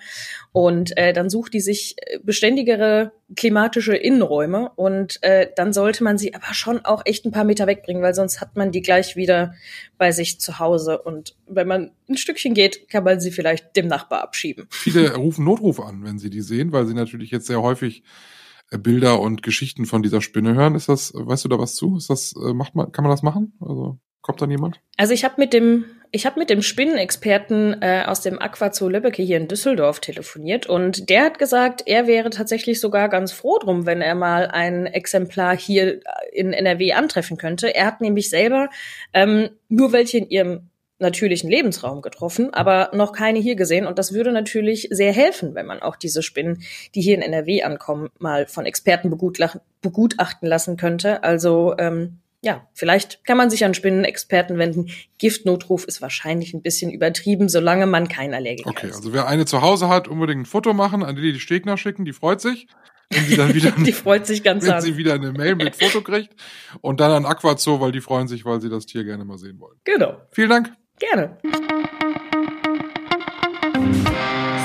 Und 0.53 0.97
äh, 0.99 1.13
dann 1.13 1.31
sucht 1.31 1.55
die 1.55 1.61
sich 1.61 1.95
äh, 1.99 2.19
beständigere 2.23 3.13
klimatische 3.35 3.97
Innenräume 3.97 4.71
und 4.77 5.23
äh, 5.23 5.49
dann 5.57 5.73
sollte 5.73 6.05
man 6.05 6.19
sie 6.19 6.35
aber 6.35 6.55
schon 6.55 6.85
auch 6.85 7.03
echt 7.05 7.25
ein 7.25 7.33
paar 7.33 7.45
Meter 7.45 7.67
wegbringen, 7.67 8.03
weil 8.03 8.15
sonst 8.15 8.41
hat 8.41 8.57
man 8.57 8.71
die 8.71 8.83
gleich 8.83 9.17
wieder 9.17 9.55
bei 9.99 10.13
sich 10.13 10.41
zu 10.41 10.59
Hause. 10.59 11.03
Und 11.03 11.35
wenn 11.47 11.67
man 11.67 11.91
ein 12.09 12.17
Stückchen 12.17 12.55
geht, 12.55 12.89
kann 12.89 13.05
man 13.05 13.21
sie 13.21 13.31
vielleicht 13.31 13.77
dem 13.77 13.89
Nachbar 13.89 14.23
abschieben. 14.23 14.67
Viele 14.71 15.15
rufen 15.15 15.45
Notruf 15.45 15.81
an, 15.81 16.05
wenn 16.05 16.19
sie 16.19 16.31
die 16.31 16.41
sehen, 16.41 16.73
weil 16.73 16.87
sie 16.87 16.95
natürlich 16.95 17.31
jetzt 17.31 17.47
sehr 17.47 17.63
häufig 17.63 18.03
äh, 18.71 18.79
Bilder 18.79 19.21
und 19.21 19.43
Geschichten 19.43 19.87
von 19.87 20.03
dieser 20.03 20.21
Spinne 20.21 20.55
hören. 20.55 20.75
Ist 20.75 20.89
das, 20.89 21.13
weißt 21.15 21.45
du 21.45 21.49
da 21.49 21.59
was 21.59 21.75
zu? 21.75 21.97
Ist 21.97 22.11
das, 22.11 22.35
äh, 22.37 22.53
macht 22.53 22.75
man, 22.75 22.93
kann 22.93 23.05
man 23.05 23.11
das 23.11 23.23
machen? 23.23 23.55
Also 23.61 23.99
kommt 24.23 24.43
dann 24.43 24.51
jemand? 24.51 24.81
Also 24.97 25.13
ich 25.15 25.25
habe 25.25 25.35
mit 25.39 25.53
dem, 25.53 25.85
ich 26.11 26.27
habe 26.27 26.41
mit 26.41 26.51
dem 26.51 26.61
Spinnenexperten 26.61 27.81
äh, 27.81 28.05
aus 28.07 28.23
dem 28.23 28.41
Aquazoo 28.41 28.89
Lübbecke 28.89 29.23
hier 29.23 29.37
in 29.37 29.47
Düsseldorf 29.47 30.01
telefoniert 30.01 30.67
und 30.67 31.09
der 31.09 31.25
hat 31.25 31.39
gesagt, 31.39 31.85
er 31.87 32.09
wäre 32.09 32.31
tatsächlich 32.31 32.81
sogar 32.81 33.09
ganz 33.09 33.31
froh 33.31 33.59
drum, 33.59 33.87
wenn 33.87 34.01
er 34.01 34.17
mal 34.17 34.49
ein 34.49 34.87
Exemplar 34.87 35.57
hier 35.57 36.01
in 36.33 36.53
NRW 36.53 36.93
antreffen 36.95 37.37
könnte. 37.37 37.73
Er 37.73 37.87
hat 37.87 38.01
nämlich 38.01 38.29
selber 38.29 38.69
ähm, 39.13 39.51
nur 39.69 39.93
welche 39.93 40.19
in 40.19 40.29
ihrem 40.29 40.71
natürlichen 40.99 41.51
Lebensraum 41.51 42.01
getroffen, 42.01 42.53
aber 42.55 42.91
noch 42.95 43.13
keine 43.13 43.39
hier 43.39 43.57
gesehen. 43.57 43.87
Und 43.87 43.99
das 43.99 44.13
würde 44.13 44.33
natürlich 44.33 44.89
sehr 44.91 45.13
helfen, 45.13 45.55
wenn 45.55 45.67
man 45.67 45.81
auch 45.81 45.97
diese 45.97 46.23
Spinnen, 46.23 46.63
die 46.95 47.03
hier 47.03 47.15
in 47.15 47.23
NRW 47.23 47.63
ankommen, 47.63 48.09
mal 48.19 48.47
von 48.47 48.65
Experten 48.65 49.11
begutachten 49.11 50.49
lassen 50.49 50.77
könnte. 50.77 51.23
Also 51.23 51.75
ähm, 51.79 52.19
ja, 52.43 52.67
vielleicht 52.75 53.25
kann 53.25 53.37
man 53.37 53.51
sich 53.51 53.65
an 53.65 53.75
Spinnenexperten 53.75 54.57
wenden. 54.59 54.91
Giftnotruf 55.19 55.85
ist 55.85 56.01
wahrscheinlich 56.01 56.55
ein 56.55 56.63
bisschen 56.63 56.91
übertrieben, 56.91 57.49
solange 57.49 57.87
man 57.87 58.09
kein 58.09 58.35
Allergiker 58.35 58.71
okay, 58.71 58.87
ist. 58.87 58.93
Okay, 58.93 58.97
also 58.97 59.13
wer 59.13 59.27
eine 59.27 59.47
zu 59.47 59.63
Hause 59.63 59.89
hat, 59.89 60.07
unbedingt 60.07 60.43
ein 60.43 60.47
Foto 60.47 60.73
machen, 60.73 61.03
an 61.03 61.17
die 61.17 61.33
die 61.33 61.41
Stegner 61.41 61.77
schicken, 61.77 62.05
die 62.05 62.13
freut 62.13 62.41
sich. 62.41 62.69
Wenn 63.11 63.25
sie 63.25 63.37
dann 63.37 63.55
wieder, 63.55 63.71
die 63.85 63.93
freut 63.93 64.27
sich 64.27 64.43
ganz 64.43 64.65
wenn 64.65 64.75
an. 64.75 64.81
sie 64.81 64.97
wieder 64.97 65.15
eine 65.15 65.33
Mail 65.33 65.57
mit 65.57 65.77
Foto 65.77 66.03
kriegt. 66.03 66.35
Und 66.81 67.01
dann 67.01 67.11
an 67.11 67.27
Aquazoo, 67.27 67.81
weil 67.81 67.93
die 67.93 68.01
freuen 68.01 68.29
sich, 68.29 68.45
weil 68.45 68.61
sie 68.61 68.69
das 68.69 68.87
Tier 68.87 69.05
gerne 69.05 69.25
mal 69.25 69.39
sehen 69.39 69.59
wollen. 69.61 69.79
Genau. 69.85 70.17
Vielen 70.31 70.51
Dank. 70.51 70.73
Gerne. 70.99 71.37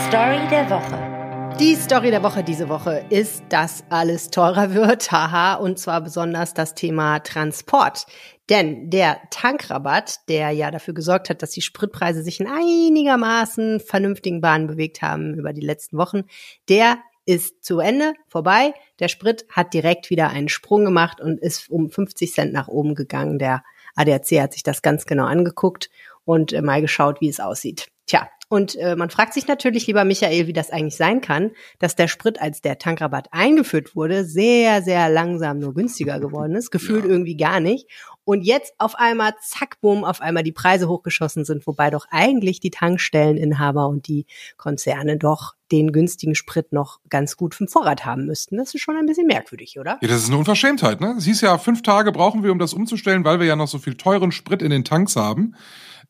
Story 0.08 0.40
der 0.50 0.70
Woche. 0.70 1.58
Die 1.60 1.76
Story 1.76 2.10
der 2.10 2.24
Woche 2.24 2.42
diese 2.42 2.70
Woche 2.70 3.06
ist, 3.10 3.44
dass 3.50 3.84
alles 3.90 4.30
teurer 4.30 4.74
wird, 4.74 5.12
haha, 5.12 5.56
und 5.56 5.78
zwar 5.78 6.00
besonders 6.00 6.54
das 6.54 6.74
Thema 6.74 7.20
Transport. 7.20 8.06
Denn 8.50 8.90
der 8.90 9.20
Tankrabatt, 9.30 10.20
der 10.30 10.52
ja 10.52 10.72
dafür 10.72 10.94
gesorgt 10.94 11.30
hat, 11.30 11.42
dass 11.42 11.52
die 11.52 11.62
Spritpreise 11.62 12.24
sich 12.24 12.40
in 12.40 12.48
einigermaßen 12.48 13.82
vernünftigen 13.82 14.40
Bahnen 14.40 14.68
bewegt 14.68 15.02
haben 15.02 15.34
über 15.34 15.52
die 15.52 15.60
letzten 15.60 15.98
Wochen, 15.98 16.24
der 16.70 16.98
ist 17.26 17.64
zu 17.64 17.80
Ende, 17.80 18.14
vorbei. 18.30 18.74
Der 19.00 19.10
Sprit 19.10 19.46
hat 19.50 19.74
direkt 19.74 20.10
wieder 20.10 20.30
einen 20.30 20.50
Sprung 20.50 20.86
gemacht 20.86 21.20
und 21.20 21.40
ist 21.40 21.70
um 21.70 21.90
50 21.90 22.34
Cent 22.34 22.54
nach 22.54 22.70
oben 22.70 22.96
gegangen. 22.96 23.38
Der 23.38 23.64
ADAC 23.96 24.42
hat 24.42 24.54
sich 24.54 24.64
das 24.64 24.82
ganz 24.82 25.06
genau 25.06 25.26
angeguckt 25.26 25.90
und 26.26 26.54
äh, 26.54 26.62
mal 26.62 26.82
geschaut, 26.82 27.22
wie 27.22 27.30
es 27.30 27.40
aussieht. 27.40 27.88
Tja, 28.06 28.28
und 28.52 28.76
äh, 28.76 28.98
man 28.98 29.10
fragt 29.10 29.34
sich 29.34 29.48
natürlich, 29.48 29.88
lieber 29.88 30.04
Michael, 30.04 30.46
wie 30.46 30.52
das 30.52 30.72
eigentlich 30.72 30.98
sein 30.98 31.22
kann, 31.22 31.52
dass 31.80 31.96
der 31.96 32.10
Sprit, 32.10 32.42
als 32.42 32.60
der 32.60 32.78
Tankrabatt 32.78 33.30
eingeführt 33.32 33.96
wurde, 33.96 34.26
sehr, 34.26 34.82
sehr 34.82 35.08
langsam 35.08 35.60
nur 35.60 35.74
günstiger 35.74 36.20
geworden 36.20 36.56
ist, 36.56 36.70
gefühlt 36.70 37.06
ja. 37.06 37.12
irgendwie 37.12 37.38
gar 37.38 37.62
nicht. 37.62 37.88
Und 38.26 38.42
jetzt 38.42 38.74
auf 38.78 38.96
einmal, 38.96 39.36
zack, 39.42 39.80
bumm, 39.80 40.04
auf 40.04 40.20
einmal 40.20 40.44
die 40.44 40.52
Preise 40.52 40.90
hochgeschossen 40.90 41.46
sind, 41.46 41.66
wobei 41.66 41.92
doch 41.92 42.08
eigentlich 42.12 42.60
die 42.60 42.72
Tankstelleninhaber 42.72 43.88
und 43.88 44.10
die 44.10 44.26
Konzerne 44.58 45.18
doch 45.18 45.54
den 45.72 45.94
günstigen 45.94 46.36
Sprit 46.36 46.74
noch 46.74 47.00
ganz 47.10 47.38
gut 47.38 47.56
vom 47.56 47.70
Vorrat 47.70 48.06
haben 48.06 48.26
müssten. 48.26 48.58
Das 48.58 48.76
ist 48.76 48.82
schon 48.82 48.98
ein 48.98 49.06
bisschen 49.06 49.28
merkwürdig, 49.28 49.80
oder? 49.80 49.98
Ja, 50.02 50.10
das 50.10 50.24
ist 50.24 50.28
eine 50.28 50.38
Unverschämtheit, 50.38 51.00
ne? 51.00 51.16
Es 51.18 51.24
hieß 51.24 51.40
ja, 51.40 51.58
fünf 51.58 51.84
Tage 51.84 52.12
brauchen 52.12 52.44
wir, 52.44 52.52
um 52.52 52.60
das 52.60 52.74
umzustellen, 52.74 53.24
weil 53.24 53.40
wir 53.40 53.48
ja 53.48 53.56
noch 53.56 53.70
so 53.70 53.80
viel 53.80 53.96
teuren 53.96 54.34
Sprit 54.34 54.62
in 54.62 54.72
den 54.72 54.84
Tanks 54.84 55.16
haben 55.16 55.56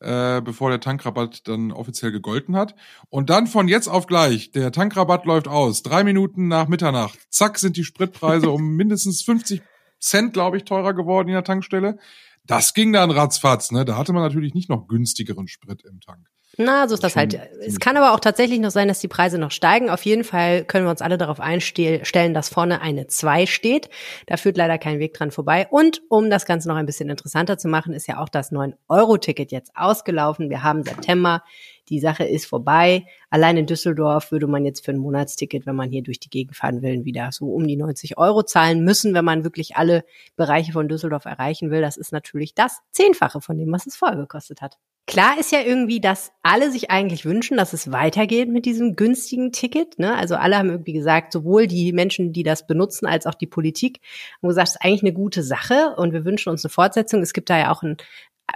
äh, 0.02 0.42
bevor 0.44 0.70
der 0.70 0.80
Tankrabatt 0.80 1.46
dann 1.48 1.72
offiziell 1.72 2.12
gegolten 2.12 2.56
hat. 2.56 2.74
Und 3.08 3.30
dann 3.30 3.46
von 3.46 3.68
jetzt 3.68 3.88
auf 3.88 4.06
gleich, 4.06 4.50
der 4.50 4.72
Tankrabatt 4.72 5.24
läuft 5.24 5.48
aus, 5.48 5.82
drei 5.82 6.04
Minuten 6.04 6.48
nach 6.48 6.68
Mitternacht, 6.68 7.18
zack, 7.30 7.58
sind 7.58 7.76
die 7.76 7.84
Spritpreise 7.84 8.50
um 8.50 8.62
mindestens 8.76 9.22
50 9.22 9.62
Cent, 10.00 10.32
glaube 10.32 10.56
ich, 10.56 10.64
teurer 10.64 10.94
geworden 10.94 11.28
in 11.28 11.34
der 11.34 11.44
Tankstelle. 11.44 11.98
Das 12.44 12.74
ging 12.74 12.92
dann 12.92 13.12
ratzfatz, 13.12 13.70
ne? 13.70 13.84
Da 13.84 13.96
hatte 13.96 14.12
man 14.12 14.22
natürlich 14.22 14.52
nicht 14.52 14.68
noch 14.68 14.88
günstigeren 14.88 15.46
Sprit 15.46 15.84
im 15.84 16.00
Tank. 16.00 16.31
Na, 16.58 16.86
so 16.86 16.94
ist 16.94 17.02
das 17.02 17.16
halt. 17.16 17.40
Es 17.60 17.80
kann 17.80 17.96
aber 17.96 18.12
auch 18.12 18.20
tatsächlich 18.20 18.60
noch 18.60 18.70
sein, 18.70 18.86
dass 18.86 19.00
die 19.00 19.08
Preise 19.08 19.38
noch 19.38 19.50
steigen. 19.50 19.88
Auf 19.88 20.04
jeden 20.04 20.22
Fall 20.22 20.64
können 20.64 20.84
wir 20.84 20.90
uns 20.90 21.00
alle 21.00 21.16
darauf 21.16 21.40
einstellen, 21.40 22.34
dass 22.34 22.50
vorne 22.50 22.82
eine 22.82 23.06
2 23.06 23.46
steht. 23.46 23.88
Da 24.26 24.36
führt 24.36 24.58
leider 24.58 24.76
kein 24.76 24.98
Weg 24.98 25.14
dran 25.14 25.30
vorbei. 25.30 25.66
Und 25.70 26.02
um 26.10 26.28
das 26.28 26.44
Ganze 26.44 26.68
noch 26.68 26.76
ein 26.76 26.84
bisschen 26.84 27.08
interessanter 27.08 27.56
zu 27.56 27.68
machen, 27.68 27.94
ist 27.94 28.06
ja 28.06 28.18
auch 28.18 28.28
das 28.28 28.52
9-Euro-Ticket 28.52 29.50
jetzt 29.50 29.72
ausgelaufen. 29.74 30.50
Wir 30.50 30.62
haben 30.62 30.82
September. 30.82 31.42
Die 31.88 32.00
Sache 32.00 32.24
ist 32.24 32.44
vorbei. 32.44 33.06
Allein 33.30 33.56
in 33.56 33.66
Düsseldorf 33.66 34.30
würde 34.30 34.46
man 34.46 34.66
jetzt 34.66 34.84
für 34.84 34.92
ein 34.92 34.98
Monatsticket, 34.98 35.64
wenn 35.64 35.74
man 35.74 35.90
hier 35.90 36.02
durch 36.02 36.20
die 36.20 36.30
Gegend 36.30 36.54
fahren 36.54 36.82
will, 36.82 37.06
wieder 37.06 37.30
so 37.32 37.46
um 37.46 37.66
die 37.66 37.76
90 37.76 38.18
Euro 38.18 38.42
zahlen 38.42 38.84
müssen, 38.84 39.14
wenn 39.14 39.24
man 39.24 39.42
wirklich 39.44 39.76
alle 39.76 40.04
Bereiche 40.36 40.72
von 40.72 40.86
Düsseldorf 40.86 41.24
erreichen 41.24 41.70
will. 41.70 41.80
Das 41.80 41.96
ist 41.96 42.12
natürlich 42.12 42.54
das 42.54 42.80
Zehnfache 42.90 43.40
von 43.40 43.56
dem, 43.56 43.72
was 43.72 43.86
es 43.86 43.96
vorher 43.96 44.18
gekostet 44.18 44.60
hat. 44.60 44.76
Klar 45.06 45.38
ist 45.38 45.50
ja 45.50 45.60
irgendwie, 45.60 46.00
dass 46.00 46.32
alle 46.42 46.70
sich 46.70 46.90
eigentlich 46.90 47.24
wünschen, 47.24 47.56
dass 47.56 47.72
es 47.72 47.90
weitergeht 47.90 48.48
mit 48.48 48.64
diesem 48.66 48.94
günstigen 48.94 49.50
Ticket. 49.50 49.98
Ne? 49.98 50.14
Also 50.16 50.36
alle 50.36 50.56
haben 50.56 50.70
irgendwie 50.70 50.92
gesagt, 50.92 51.32
sowohl 51.32 51.66
die 51.66 51.92
Menschen, 51.92 52.32
die 52.32 52.44
das 52.44 52.66
benutzen, 52.66 53.06
als 53.06 53.26
auch 53.26 53.34
die 53.34 53.48
Politik, 53.48 54.00
haben 54.40 54.48
gesagt, 54.48 54.68
es 54.68 54.74
ist 54.76 54.82
eigentlich 54.82 55.02
eine 55.02 55.12
gute 55.12 55.42
Sache 55.42 55.94
und 55.96 56.12
wir 56.12 56.24
wünschen 56.24 56.50
uns 56.50 56.64
eine 56.64 56.70
Fortsetzung. 56.70 57.20
Es 57.20 57.32
gibt 57.32 57.50
da 57.50 57.58
ja 57.58 57.72
auch 57.72 57.82
ein 57.82 57.96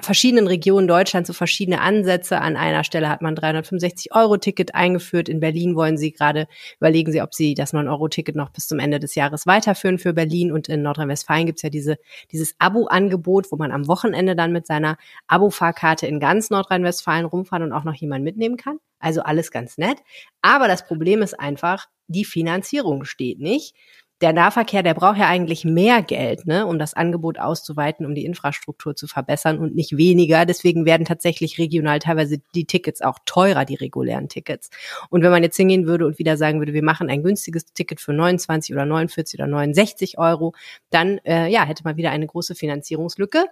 verschiedenen 0.00 0.46
Regionen 0.46 0.88
Deutschlands 0.88 1.26
so 1.26 1.32
verschiedene 1.32 1.80
Ansätze. 1.80 2.40
An 2.40 2.56
einer 2.56 2.84
Stelle 2.84 3.08
hat 3.08 3.22
man 3.22 3.34
365 3.34 4.14
Euro 4.14 4.36
Ticket 4.36 4.74
eingeführt. 4.74 5.28
In 5.28 5.40
Berlin 5.40 5.76
wollen 5.76 5.96
sie 5.96 6.12
gerade, 6.12 6.46
überlegen 6.78 7.12
sie, 7.12 7.22
ob 7.22 7.34
sie 7.34 7.54
das 7.54 7.72
9 7.72 7.88
Euro 7.88 8.08
Ticket 8.08 8.36
noch 8.36 8.50
bis 8.50 8.68
zum 8.68 8.78
Ende 8.78 9.00
des 9.00 9.14
Jahres 9.14 9.46
weiterführen 9.46 9.98
für 9.98 10.12
Berlin. 10.12 10.52
Und 10.52 10.68
in 10.68 10.82
Nordrhein-Westfalen 10.82 11.46
gibt's 11.46 11.62
ja 11.62 11.70
diese, 11.70 11.96
dieses 12.32 12.54
Abo-Angebot, 12.58 13.50
wo 13.50 13.56
man 13.56 13.72
am 13.72 13.88
Wochenende 13.88 14.36
dann 14.36 14.52
mit 14.52 14.66
seiner 14.66 14.96
Abo-Fahrkarte 15.26 16.06
in 16.06 16.20
ganz 16.20 16.50
Nordrhein-Westfalen 16.50 17.24
rumfahren 17.24 17.62
und 17.62 17.72
auch 17.72 17.84
noch 17.84 17.94
jemanden 17.94 18.24
mitnehmen 18.24 18.56
kann. 18.56 18.78
Also 18.98 19.22
alles 19.22 19.50
ganz 19.50 19.78
nett. 19.78 19.98
Aber 20.42 20.68
das 20.68 20.86
Problem 20.86 21.22
ist 21.22 21.38
einfach, 21.38 21.86
die 22.08 22.24
Finanzierung 22.24 23.04
steht 23.04 23.40
nicht 23.40 23.74
der 24.22 24.32
Nahverkehr, 24.32 24.82
der 24.82 24.94
braucht 24.94 25.18
ja 25.18 25.28
eigentlich 25.28 25.64
mehr 25.64 26.00
Geld, 26.00 26.46
ne, 26.46 26.66
um 26.66 26.78
das 26.78 26.94
Angebot 26.94 27.38
auszuweiten, 27.38 28.06
um 28.06 28.14
die 28.14 28.24
Infrastruktur 28.24 28.96
zu 28.96 29.06
verbessern 29.06 29.58
und 29.58 29.74
nicht 29.74 29.98
weniger. 29.98 30.46
Deswegen 30.46 30.86
werden 30.86 31.04
tatsächlich 31.04 31.58
regional 31.58 31.98
teilweise 31.98 32.38
die 32.54 32.64
Tickets 32.64 33.02
auch 33.02 33.18
teurer, 33.26 33.66
die 33.66 33.74
regulären 33.74 34.28
Tickets. 34.30 34.70
Und 35.10 35.22
wenn 35.22 35.30
man 35.30 35.42
jetzt 35.42 35.56
hingehen 35.58 35.86
würde 35.86 36.06
und 36.06 36.18
wieder 36.18 36.38
sagen 36.38 36.60
würde, 36.60 36.72
wir 36.72 36.82
machen 36.82 37.10
ein 37.10 37.22
günstiges 37.22 37.66
Ticket 37.74 38.00
für 38.00 38.14
29 38.14 38.74
oder 38.74 38.86
49 38.86 39.38
oder 39.38 39.48
69 39.48 40.18
Euro, 40.18 40.54
dann 40.88 41.18
äh, 41.26 41.48
ja, 41.48 41.64
hätte 41.64 41.84
man 41.84 41.98
wieder 41.98 42.10
eine 42.10 42.26
große 42.26 42.54
Finanzierungslücke. 42.54 43.44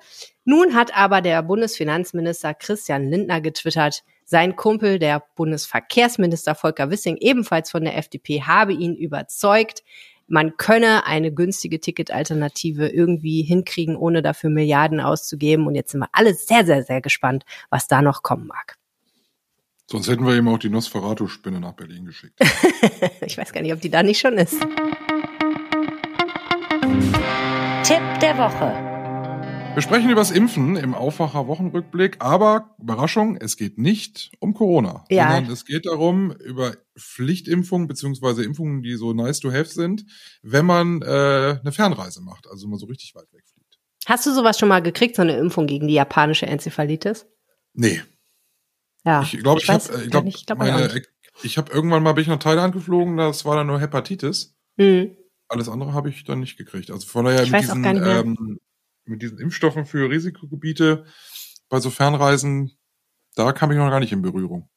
Nun 0.46 0.74
hat 0.74 0.96
aber 0.96 1.20
der 1.20 1.42
Bundesfinanzminister 1.42 2.54
Christian 2.54 3.10
Lindner 3.10 3.42
getwittert, 3.42 4.02
sein 4.24 4.56
Kumpel, 4.56 4.98
der 4.98 5.22
Bundesverkehrsminister 5.36 6.54
Volker 6.54 6.90
Wissing, 6.90 7.18
ebenfalls 7.18 7.70
von 7.70 7.84
der 7.84 7.98
FDP, 7.98 8.42
habe 8.42 8.72
ihn 8.72 8.94
überzeugt, 8.94 9.82
man 10.26 10.56
könne 10.56 11.06
eine 11.06 11.32
günstige 11.32 11.80
Ticketalternative 11.80 12.88
irgendwie 12.88 13.42
hinkriegen, 13.42 13.96
ohne 13.96 14.22
dafür 14.22 14.50
Milliarden 14.50 15.00
auszugeben. 15.00 15.66
Und 15.66 15.74
jetzt 15.74 15.92
sind 15.92 16.00
wir 16.00 16.08
alle 16.12 16.34
sehr, 16.34 16.64
sehr, 16.64 16.82
sehr 16.82 17.00
gespannt, 17.00 17.44
was 17.70 17.88
da 17.88 18.02
noch 18.02 18.22
kommen 18.22 18.46
mag. 18.46 18.76
Sonst 19.86 20.08
hätten 20.08 20.26
wir 20.26 20.34
ihm 20.34 20.48
auch 20.48 20.58
die 20.58 20.70
Nosferatu-Spinne 20.70 21.60
nach 21.60 21.74
Berlin 21.74 22.06
geschickt. 22.06 22.40
ich 23.26 23.36
weiß 23.36 23.52
gar 23.52 23.60
nicht, 23.60 23.72
ob 23.72 23.80
die 23.80 23.90
da 23.90 24.02
nicht 24.02 24.18
schon 24.18 24.38
ist. 24.38 24.60
Tipp 27.82 28.20
der 28.20 28.38
Woche. 28.38 28.93
Wir 29.74 29.82
sprechen 29.82 30.08
über 30.08 30.20
das 30.20 30.30
Impfen 30.30 30.76
im 30.76 30.94
Aufwacher-Wochenrückblick, 30.94 32.16
aber 32.20 32.76
Überraschung, 32.80 33.36
es 33.36 33.56
geht 33.56 33.76
nicht 33.76 34.30
um 34.38 34.54
Corona, 34.54 35.04
Ja. 35.10 35.32
sondern 35.32 35.52
es 35.52 35.64
geht 35.64 35.86
darum, 35.86 36.30
über 36.32 36.76
Pflichtimpfungen 36.96 37.88
beziehungsweise 37.88 38.44
Impfungen, 38.44 38.82
die 38.82 38.94
so 38.94 39.12
nice 39.12 39.40
to 39.40 39.50
have 39.52 39.64
sind, 39.66 40.04
wenn 40.42 40.64
man 40.64 41.02
äh, 41.02 41.58
eine 41.60 41.72
Fernreise 41.72 42.20
macht, 42.22 42.46
also 42.48 42.68
mal 42.68 42.78
so 42.78 42.86
richtig 42.86 43.14
weit 43.16 43.26
wegfliegt. 43.32 43.78
Hast 44.06 44.26
du 44.26 44.32
sowas 44.32 44.58
schon 44.58 44.68
mal 44.68 44.80
gekriegt, 44.80 45.16
so 45.16 45.22
eine 45.22 45.36
Impfung 45.36 45.66
gegen 45.66 45.88
die 45.88 45.94
japanische 45.94 46.46
Enzephalitis? 46.46 47.26
Nee, 47.72 48.00
Ja. 49.04 49.22
ich 49.22 49.32
glaube, 49.38 49.60
ich, 49.60 49.68
habe 49.68 49.82
ich 50.04 50.10
glaube, 50.10 50.26
nicht, 50.26 50.36
ich 50.38 50.46
glaub 50.46 50.60
auch 50.60 50.64
meine, 50.66 50.92
nicht. 50.94 51.08
ich 51.42 51.58
habe 51.58 51.72
irgendwann 51.72 52.02
mal 52.04 52.12
bin 52.12 52.22
ich 52.22 52.28
nach 52.28 52.38
Thailand 52.38 52.74
geflogen, 52.74 53.16
das 53.16 53.44
war 53.44 53.56
dann 53.56 53.66
nur 53.66 53.80
Hepatitis. 53.80 54.54
Hm. 54.78 55.16
Alles 55.48 55.68
andere 55.68 55.92
habe 55.94 56.10
ich 56.10 56.22
dann 56.24 56.38
nicht 56.40 56.56
gekriegt. 56.56 56.90
Also 56.92 57.06
von 57.08 57.24
daher 57.24 57.42
Ich 57.42 57.50
mit 57.50 57.62
diesen, 57.62 57.84
ähm, 57.84 58.58
mit 59.06 59.22
diesen 59.22 59.38
Impfstoffen 59.38 59.86
für 59.86 60.10
Risikogebiete 60.10 61.04
bei 61.68 61.80
so 61.80 61.90
Fernreisen, 61.90 62.78
da 63.34 63.52
kam 63.52 63.70
ich 63.70 63.78
noch 63.78 63.90
gar 63.90 64.00
nicht 64.00 64.12
in 64.12 64.22
Berührung. 64.22 64.68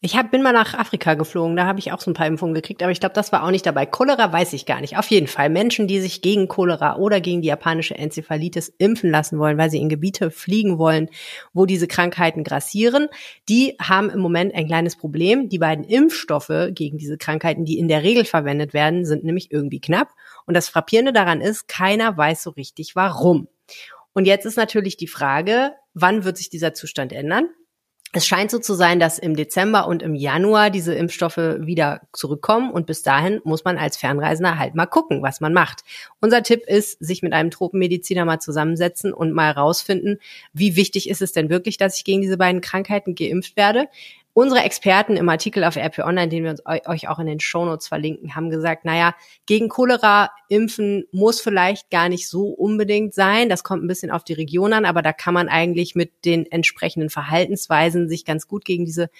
Ich 0.00 0.16
hab, 0.16 0.30
bin 0.30 0.42
mal 0.42 0.52
nach 0.52 0.74
Afrika 0.74 1.14
geflogen, 1.14 1.56
da 1.56 1.66
habe 1.66 1.80
ich 1.80 1.90
auch 1.90 2.00
so 2.00 2.08
ein 2.08 2.14
paar 2.14 2.28
Impfungen 2.28 2.54
gekriegt, 2.54 2.84
aber 2.84 2.92
ich 2.92 3.00
glaube, 3.00 3.16
das 3.16 3.32
war 3.32 3.42
auch 3.42 3.50
nicht 3.50 3.66
dabei. 3.66 3.84
Cholera 3.84 4.32
weiß 4.32 4.52
ich 4.52 4.64
gar 4.64 4.80
nicht. 4.80 4.96
Auf 4.96 5.10
jeden 5.10 5.26
Fall 5.26 5.50
Menschen, 5.50 5.88
die 5.88 5.98
sich 5.98 6.22
gegen 6.22 6.46
Cholera 6.46 6.98
oder 6.98 7.20
gegen 7.20 7.42
die 7.42 7.48
japanische 7.48 7.96
Enzephalitis 7.96 8.72
impfen 8.78 9.10
lassen 9.10 9.40
wollen, 9.40 9.58
weil 9.58 9.72
sie 9.72 9.80
in 9.80 9.88
Gebiete 9.88 10.30
fliegen 10.30 10.78
wollen, 10.78 11.08
wo 11.52 11.66
diese 11.66 11.88
Krankheiten 11.88 12.44
grassieren, 12.44 13.08
die 13.48 13.74
haben 13.82 14.08
im 14.08 14.20
Moment 14.20 14.54
ein 14.54 14.68
kleines 14.68 14.94
Problem. 14.94 15.48
Die 15.48 15.58
beiden 15.58 15.82
Impfstoffe 15.82 16.68
gegen 16.70 16.96
diese 16.96 17.18
Krankheiten, 17.18 17.64
die 17.64 17.80
in 17.80 17.88
der 17.88 18.04
Regel 18.04 18.24
verwendet 18.24 18.74
werden, 18.74 19.04
sind 19.04 19.24
nämlich 19.24 19.50
irgendwie 19.50 19.80
knapp. 19.80 20.10
Und 20.46 20.54
das 20.54 20.68
Frappierende 20.68 21.12
daran 21.12 21.40
ist, 21.40 21.66
keiner 21.66 22.16
weiß 22.16 22.44
so 22.44 22.50
richtig 22.50 22.94
warum. 22.94 23.48
Und 24.18 24.24
jetzt 24.24 24.46
ist 24.46 24.56
natürlich 24.56 24.96
die 24.96 25.06
Frage, 25.06 25.74
wann 25.94 26.24
wird 26.24 26.36
sich 26.38 26.50
dieser 26.50 26.74
Zustand 26.74 27.12
ändern? 27.12 27.50
Es 28.12 28.26
scheint 28.26 28.50
so 28.50 28.58
zu 28.58 28.74
sein, 28.74 28.98
dass 28.98 29.20
im 29.20 29.36
Dezember 29.36 29.86
und 29.86 30.02
im 30.02 30.16
Januar 30.16 30.70
diese 30.70 30.92
Impfstoffe 30.92 31.36
wieder 31.36 32.00
zurückkommen 32.12 32.72
und 32.72 32.84
bis 32.84 33.02
dahin 33.02 33.40
muss 33.44 33.62
man 33.62 33.78
als 33.78 33.96
Fernreisender 33.96 34.58
halt 34.58 34.74
mal 34.74 34.86
gucken, 34.86 35.22
was 35.22 35.40
man 35.40 35.52
macht. 35.52 35.84
Unser 36.20 36.42
Tipp 36.42 36.62
ist, 36.66 36.98
sich 36.98 37.22
mit 37.22 37.32
einem 37.32 37.52
Tropenmediziner 37.52 38.24
mal 38.24 38.40
zusammensetzen 38.40 39.12
und 39.12 39.32
mal 39.32 39.52
rausfinden, 39.52 40.18
wie 40.52 40.74
wichtig 40.74 41.08
ist 41.08 41.22
es 41.22 41.30
denn 41.30 41.48
wirklich, 41.48 41.76
dass 41.76 41.96
ich 41.96 42.02
gegen 42.02 42.20
diese 42.20 42.38
beiden 42.38 42.60
Krankheiten 42.60 43.14
geimpft 43.14 43.56
werde. 43.56 43.86
Unsere 44.40 44.62
Experten 44.62 45.16
im 45.16 45.28
Artikel 45.28 45.64
auf 45.64 45.74
RP 45.74 45.98
Online, 45.98 46.28
den 46.28 46.44
wir 46.44 46.52
uns, 46.52 46.62
euch 46.64 47.08
auch 47.08 47.18
in 47.18 47.26
den 47.26 47.40
Shownotes 47.40 47.88
verlinken, 47.88 48.36
haben 48.36 48.50
gesagt, 48.50 48.84
naja, 48.84 49.16
gegen 49.46 49.68
Cholera 49.68 50.30
impfen 50.48 51.06
muss 51.10 51.40
vielleicht 51.40 51.90
gar 51.90 52.08
nicht 52.08 52.28
so 52.28 52.50
unbedingt 52.50 53.14
sein. 53.14 53.48
Das 53.48 53.64
kommt 53.64 53.82
ein 53.82 53.88
bisschen 53.88 54.12
auf 54.12 54.22
die 54.22 54.34
Region 54.34 54.72
an, 54.74 54.84
aber 54.84 55.02
da 55.02 55.12
kann 55.12 55.34
man 55.34 55.48
eigentlich 55.48 55.96
mit 55.96 56.24
den 56.24 56.46
entsprechenden 56.46 57.10
Verhaltensweisen 57.10 58.08
sich 58.08 58.24
ganz 58.24 58.46
gut 58.46 58.64
gegen 58.64 58.84
diese 58.84 59.10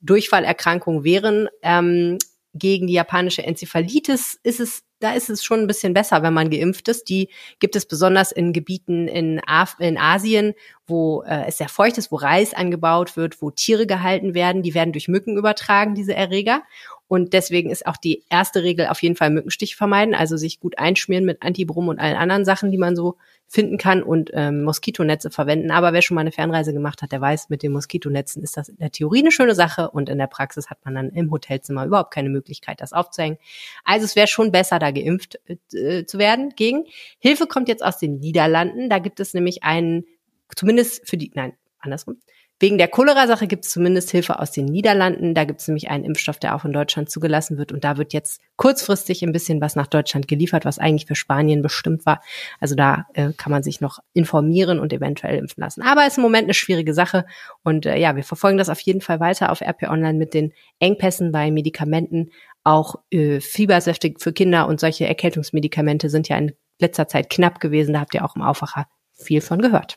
Durchfallerkrankung 0.00 1.04
wehren. 1.04 1.48
Ähm, 1.62 2.18
gegen 2.54 2.86
die 2.86 2.94
japanische 2.94 3.42
Enzephalitis 3.42 4.38
ist 4.42 4.60
es, 4.60 4.84
da 5.00 5.12
ist 5.12 5.28
es 5.28 5.42
schon 5.44 5.60
ein 5.60 5.66
bisschen 5.66 5.92
besser, 5.92 6.22
wenn 6.22 6.32
man 6.32 6.50
geimpft 6.50 6.88
ist. 6.88 7.08
Die 7.08 7.28
gibt 7.58 7.74
es 7.74 7.84
besonders 7.84 8.30
in 8.30 8.52
Gebieten 8.52 9.08
in, 9.08 9.40
Af 9.44 9.76
in 9.80 9.98
Asien, 9.98 10.54
wo 10.86 11.22
äh, 11.22 11.46
es 11.46 11.58
sehr 11.58 11.68
feucht 11.68 11.98
ist, 11.98 12.12
wo 12.12 12.16
Reis 12.16 12.54
angebaut 12.54 13.16
wird, 13.16 13.42
wo 13.42 13.50
Tiere 13.50 13.86
gehalten 13.86 14.34
werden. 14.34 14.62
Die 14.62 14.74
werden 14.74 14.92
durch 14.92 15.08
Mücken 15.08 15.36
übertragen, 15.36 15.94
diese 15.94 16.14
Erreger. 16.14 16.62
Und 17.06 17.32
deswegen 17.32 17.70
ist 17.70 17.86
auch 17.86 17.96
die 17.96 18.24
erste 18.30 18.62
Regel 18.62 18.86
auf 18.86 19.02
jeden 19.02 19.16
Fall 19.16 19.30
Mückenstich 19.30 19.76
vermeiden, 19.76 20.14
also 20.14 20.36
sich 20.36 20.58
gut 20.58 20.78
einschmieren 20.78 21.24
mit 21.24 21.42
Antibrum 21.42 21.88
und 21.88 21.98
allen 21.98 22.16
anderen 22.16 22.44
Sachen, 22.44 22.70
die 22.70 22.78
man 22.78 22.96
so 22.96 23.16
finden 23.46 23.76
kann 23.76 24.02
und 24.02 24.30
ähm, 24.32 24.64
Moskitonetze 24.64 25.30
verwenden. 25.30 25.70
Aber 25.70 25.92
wer 25.92 26.02
schon 26.02 26.14
mal 26.14 26.22
eine 26.22 26.32
Fernreise 26.32 26.72
gemacht 26.72 27.02
hat, 27.02 27.12
der 27.12 27.20
weiß, 27.20 27.50
mit 27.50 27.62
den 27.62 27.72
Moskitonetzen 27.72 28.42
ist 28.42 28.56
das 28.56 28.70
in 28.70 28.78
der 28.78 28.90
Theorie 28.90 29.20
eine 29.20 29.30
schöne 29.30 29.54
Sache 29.54 29.90
und 29.90 30.08
in 30.08 30.18
der 30.18 30.26
Praxis 30.26 30.70
hat 30.70 30.78
man 30.84 30.94
dann 30.94 31.10
im 31.10 31.30
Hotelzimmer 31.30 31.84
überhaupt 31.84 32.12
keine 32.12 32.30
Möglichkeit, 32.30 32.80
das 32.80 32.92
aufzuhängen. 32.92 33.38
Also 33.84 34.06
es 34.06 34.16
wäre 34.16 34.26
schon 34.26 34.50
besser, 34.50 34.78
da 34.78 34.90
geimpft 34.90 35.38
äh, 35.46 36.04
zu 36.06 36.18
werden 36.18 36.54
gegen. 36.56 36.84
Hilfe 37.18 37.46
kommt 37.46 37.68
jetzt 37.68 37.84
aus 37.84 37.98
den 37.98 38.18
Niederlanden. 38.18 38.88
Da 38.88 38.98
gibt 38.98 39.20
es 39.20 39.34
nämlich 39.34 39.62
einen, 39.62 40.06
zumindest 40.56 41.08
für 41.08 41.18
die, 41.18 41.30
nein, 41.34 41.52
andersrum. 41.78 42.16
Wegen 42.60 42.78
der 42.78 42.86
Cholera-Sache 42.86 43.48
gibt 43.48 43.64
es 43.64 43.72
zumindest 43.72 44.10
Hilfe 44.12 44.38
aus 44.38 44.52
den 44.52 44.66
Niederlanden. 44.66 45.34
Da 45.34 45.44
gibt 45.44 45.60
es 45.60 45.66
nämlich 45.66 45.90
einen 45.90 46.04
Impfstoff, 46.04 46.38
der 46.38 46.54
auch 46.54 46.64
in 46.64 46.72
Deutschland 46.72 47.10
zugelassen 47.10 47.58
wird. 47.58 47.72
Und 47.72 47.82
da 47.82 47.96
wird 47.96 48.12
jetzt 48.12 48.40
kurzfristig 48.56 49.22
ein 49.24 49.32
bisschen 49.32 49.60
was 49.60 49.74
nach 49.74 49.88
Deutschland 49.88 50.28
geliefert, 50.28 50.64
was 50.64 50.78
eigentlich 50.78 51.06
für 51.06 51.16
Spanien 51.16 51.62
bestimmt 51.62 52.06
war. 52.06 52.22
Also 52.60 52.76
da 52.76 53.06
äh, 53.14 53.32
kann 53.36 53.50
man 53.50 53.64
sich 53.64 53.80
noch 53.80 53.98
informieren 54.12 54.78
und 54.78 54.92
eventuell 54.92 55.38
impfen 55.38 55.62
lassen. 55.62 55.82
Aber 55.82 56.02
es 56.02 56.12
ist 56.12 56.18
im 56.18 56.22
Moment 56.22 56.44
eine 56.44 56.54
schwierige 56.54 56.94
Sache. 56.94 57.26
Und 57.64 57.86
äh, 57.86 57.98
ja, 57.98 58.14
wir 58.14 58.22
verfolgen 58.22 58.58
das 58.58 58.68
auf 58.68 58.80
jeden 58.80 59.00
Fall 59.00 59.18
weiter 59.18 59.50
auf 59.50 59.60
RP 59.60 59.88
Online 59.88 60.16
mit 60.16 60.32
den 60.32 60.52
Engpässen 60.78 61.32
bei 61.32 61.50
Medikamenten. 61.50 62.30
Auch 62.62 62.94
äh, 63.10 63.40
Fiebersäfte 63.40 64.14
für 64.18 64.32
Kinder 64.32 64.68
und 64.68 64.78
solche 64.78 65.06
Erkältungsmedikamente 65.06 66.08
sind 66.08 66.28
ja 66.28 66.38
in 66.38 66.52
letzter 66.78 67.08
Zeit 67.08 67.30
knapp 67.30 67.58
gewesen. 67.58 67.94
Da 67.94 68.00
habt 68.00 68.14
ihr 68.14 68.24
auch 68.24 68.36
im 68.36 68.42
Aufwacher 68.42 68.86
viel 69.12 69.40
von 69.40 69.60
gehört. 69.60 69.96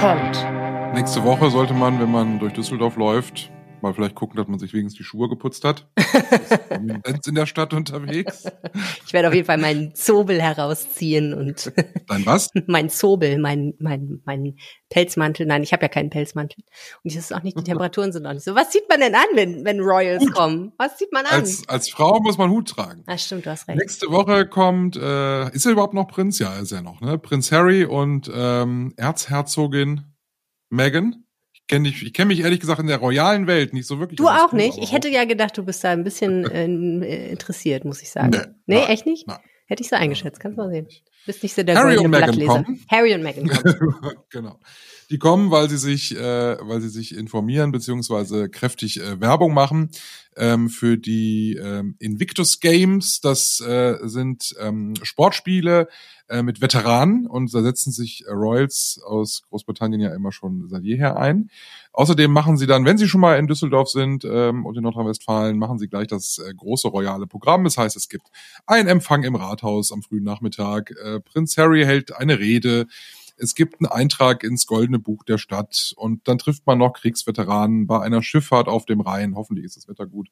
Kommt. 0.00 0.46
Nächste 0.94 1.22
Woche 1.24 1.50
sollte 1.50 1.74
man, 1.74 2.00
wenn 2.00 2.10
man 2.10 2.38
durch 2.38 2.52
Düsseldorf 2.52 2.96
läuft, 2.96 3.50
mal 3.82 3.94
vielleicht 3.94 4.14
gucken, 4.14 4.36
dass 4.36 4.48
man 4.48 4.58
sich 4.58 4.72
wenigstens 4.72 4.98
die 4.98 5.04
Schuhe 5.04 5.28
geputzt 5.28 5.64
hat. 5.64 5.88
Sind 7.04 7.26
in 7.26 7.34
der 7.34 7.46
Stadt 7.46 7.72
unterwegs. 7.72 8.44
Ich 9.06 9.12
werde 9.12 9.28
auf 9.28 9.34
jeden 9.34 9.46
Fall 9.46 9.58
meinen 9.58 9.94
Zobel 9.94 10.40
herausziehen 10.40 11.34
und 11.34 11.72
Dein 12.06 12.26
was? 12.26 12.50
mein 12.66 12.90
Zobel, 12.90 13.38
mein, 13.38 13.74
mein, 13.78 14.20
mein 14.24 14.56
Pelzmantel. 14.88 15.46
Nein, 15.46 15.62
ich 15.62 15.72
habe 15.72 15.82
ja 15.82 15.88
keinen 15.88 16.10
Pelzmantel. 16.10 16.64
Und 17.02 17.14
das 17.14 17.24
ist 17.24 17.34
auch 17.34 17.42
nicht, 17.42 17.58
die 17.58 17.64
Temperaturen 17.64 18.12
sind 18.12 18.26
auch 18.26 18.32
nicht 18.32 18.44
so. 18.44 18.54
Was 18.54 18.70
zieht 18.70 18.88
man 18.88 19.00
denn 19.00 19.14
an, 19.14 19.26
wenn, 19.34 19.64
wenn 19.64 19.80
Royals 19.80 20.22
Hut. 20.22 20.34
kommen? 20.34 20.72
Was 20.78 20.96
zieht 20.96 21.12
man 21.12 21.26
an? 21.26 21.32
Als, 21.40 21.68
als 21.68 21.90
Frau 21.90 22.20
muss 22.20 22.38
man 22.38 22.50
Hut 22.50 22.68
tragen. 22.68 23.02
ah, 23.06 23.18
stimmt, 23.18 23.46
du 23.46 23.50
hast 23.50 23.68
recht. 23.68 23.78
Nächste 23.78 24.10
Woche 24.10 24.46
kommt, 24.46 24.96
äh, 24.96 25.50
ist 25.50 25.66
er 25.66 25.72
überhaupt 25.72 25.94
noch 25.94 26.08
Prinz? 26.08 26.38
Ja, 26.38 26.56
ist 26.58 26.72
er 26.72 26.82
noch, 26.82 27.00
ne? 27.00 27.18
Prinz 27.18 27.52
Harry 27.52 27.84
und 27.84 28.30
ähm, 28.34 28.94
Erzherzogin 28.96 30.02
Meghan. 30.70 31.24
Ich 31.68 31.74
kenne 31.74 31.88
ich 31.88 32.12
kenn 32.14 32.28
mich 32.28 32.40
ehrlich 32.40 32.60
gesagt 32.60 32.80
in 32.80 32.86
der 32.86 32.96
royalen 32.96 33.46
Welt 33.46 33.74
nicht 33.74 33.86
so 33.86 33.98
wirklich. 34.00 34.16
Du 34.16 34.26
auch 34.26 34.52
nicht? 34.52 34.74
aber 34.74 34.82
Ich 34.82 34.92
hätte 34.92 35.10
ja 35.10 35.26
gedacht, 35.26 35.58
du 35.58 35.62
bist 35.66 35.84
da 35.84 35.90
ein 35.90 36.02
bisschen 36.02 36.44
äh, 36.50 37.28
interessiert, 37.28 37.84
muss 37.84 38.00
ich 38.00 38.10
sagen. 38.10 38.30
Nee, 38.30 38.38
Nee, 38.64 38.80
nein, 38.80 38.88
echt 38.88 39.04
nicht? 39.04 39.26
nein. 39.26 39.36
Hätte 39.66 39.82
ich 39.82 39.90
so 39.90 39.96
eingeschätzt, 39.96 40.40
kannst 40.40 40.56
du 40.56 40.62
mal 40.62 40.70
sehen. 40.70 40.88
Bist 41.26 41.42
nicht 41.42 41.54
so 41.54 41.62
der 41.62 41.76
Harry 41.76 41.96
goldene 41.96 42.16
Blattleser. 42.16 42.64
Harry 42.90 43.14
und 43.14 43.22
Meghan 43.22 43.48
kommen. 43.48 43.94
genau. 44.30 44.58
Die 45.10 45.18
kommen, 45.18 45.50
weil 45.50 45.70
sie 45.70 45.78
sich, 45.78 46.16
äh, 46.16 46.56
weil 46.60 46.80
sie 46.80 46.90
sich 46.90 47.16
informieren 47.16 47.72
beziehungsweise 47.72 48.50
kräftig 48.50 49.00
äh, 49.00 49.20
Werbung 49.20 49.54
machen 49.54 49.90
ähm, 50.36 50.68
für 50.68 50.98
die 50.98 51.56
ähm, 51.56 51.96
Invictus 51.98 52.60
Games. 52.60 53.20
Das 53.20 53.60
äh, 53.60 53.96
sind 54.02 54.54
ähm, 54.60 54.94
Sportspiele 55.02 55.88
äh, 56.28 56.42
mit 56.42 56.60
Veteranen 56.60 57.26
und 57.26 57.54
da 57.54 57.62
setzen 57.62 57.90
sich 57.90 58.24
Royals 58.28 59.00
aus 59.02 59.42
Großbritannien 59.48 60.00
ja 60.00 60.14
immer 60.14 60.30
schon 60.30 60.68
seit 60.68 60.84
jeher 60.84 61.16
ein. 61.16 61.50
Außerdem 61.92 62.30
machen 62.30 62.58
sie 62.58 62.66
dann, 62.66 62.84
wenn 62.84 62.98
sie 62.98 63.08
schon 63.08 63.22
mal 63.22 63.38
in 63.38 63.46
Düsseldorf 63.46 63.88
sind 63.88 64.24
ähm, 64.24 64.66
und 64.66 64.76
in 64.76 64.82
Nordrhein-Westfalen, 64.82 65.58
machen 65.58 65.78
sie 65.78 65.88
gleich 65.88 66.06
das 66.06 66.38
äh, 66.38 66.52
große 66.54 66.88
royale 66.88 67.26
Programm. 67.26 67.64
Das 67.64 67.78
heißt, 67.78 67.96
es 67.96 68.10
gibt 68.10 68.26
einen 68.66 68.88
Empfang 68.88 69.24
im 69.24 69.34
Rathaus 69.34 69.90
am 69.90 70.02
frühen 70.02 70.24
Nachmittag. 70.24 70.92
Äh, 71.02 71.20
Prinz 71.20 71.56
Harry 71.56 71.84
hält 71.84 72.14
eine 72.14 72.38
Rede. 72.38 72.86
Es 73.38 73.54
gibt 73.54 73.80
einen 73.80 73.90
Eintrag 73.90 74.42
ins 74.42 74.66
Goldene 74.66 74.98
Buch 74.98 75.24
der 75.24 75.38
Stadt 75.38 75.92
und 75.96 76.26
dann 76.28 76.38
trifft 76.38 76.66
man 76.66 76.78
noch 76.78 76.92
Kriegsveteranen 76.92 77.86
bei 77.86 78.00
einer 78.00 78.22
Schifffahrt 78.22 78.68
auf 78.68 78.84
dem 78.84 79.00
Rhein. 79.00 79.34
Hoffentlich 79.34 79.64
ist 79.64 79.76
das 79.76 79.88
Wetter 79.88 80.06
gut. 80.06 80.28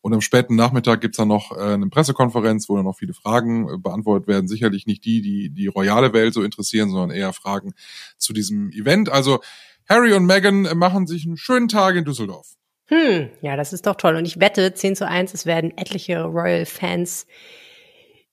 Und 0.00 0.14
am 0.14 0.20
späten 0.20 0.56
Nachmittag 0.56 1.00
gibt's 1.00 1.18
dann 1.18 1.28
noch 1.28 1.52
äh, 1.52 1.60
eine 1.60 1.88
Pressekonferenz, 1.88 2.68
wo 2.68 2.76
dann 2.76 2.84
noch 2.84 2.96
viele 2.96 3.14
Fragen 3.14 3.68
äh, 3.68 3.78
beantwortet 3.78 4.28
werden. 4.28 4.48
Sicherlich 4.48 4.86
nicht 4.86 5.04
die, 5.04 5.22
die 5.22 5.50
die 5.50 5.66
royale 5.66 6.12
Welt 6.12 6.34
so 6.34 6.42
interessieren, 6.42 6.90
sondern 6.90 7.10
eher 7.10 7.32
Fragen 7.32 7.74
zu 8.16 8.32
diesem 8.32 8.70
Event. 8.70 9.08
Also 9.08 9.40
Harry 9.88 10.12
und 10.12 10.26
Meghan 10.26 10.62
machen 10.76 11.06
sich 11.06 11.24
einen 11.26 11.36
schönen 11.36 11.68
Tag 11.68 11.96
in 11.96 12.04
Düsseldorf. 12.04 12.58
Hm, 12.86 13.30
ja, 13.42 13.56
das 13.56 13.72
ist 13.72 13.86
doch 13.86 13.96
toll. 13.96 14.16
Und 14.16 14.24
ich 14.24 14.40
wette, 14.40 14.72
10 14.72 14.96
zu 14.96 15.06
1, 15.06 15.34
es 15.34 15.46
werden 15.46 15.76
etliche 15.76 16.22
Royal-Fans 16.24 17.26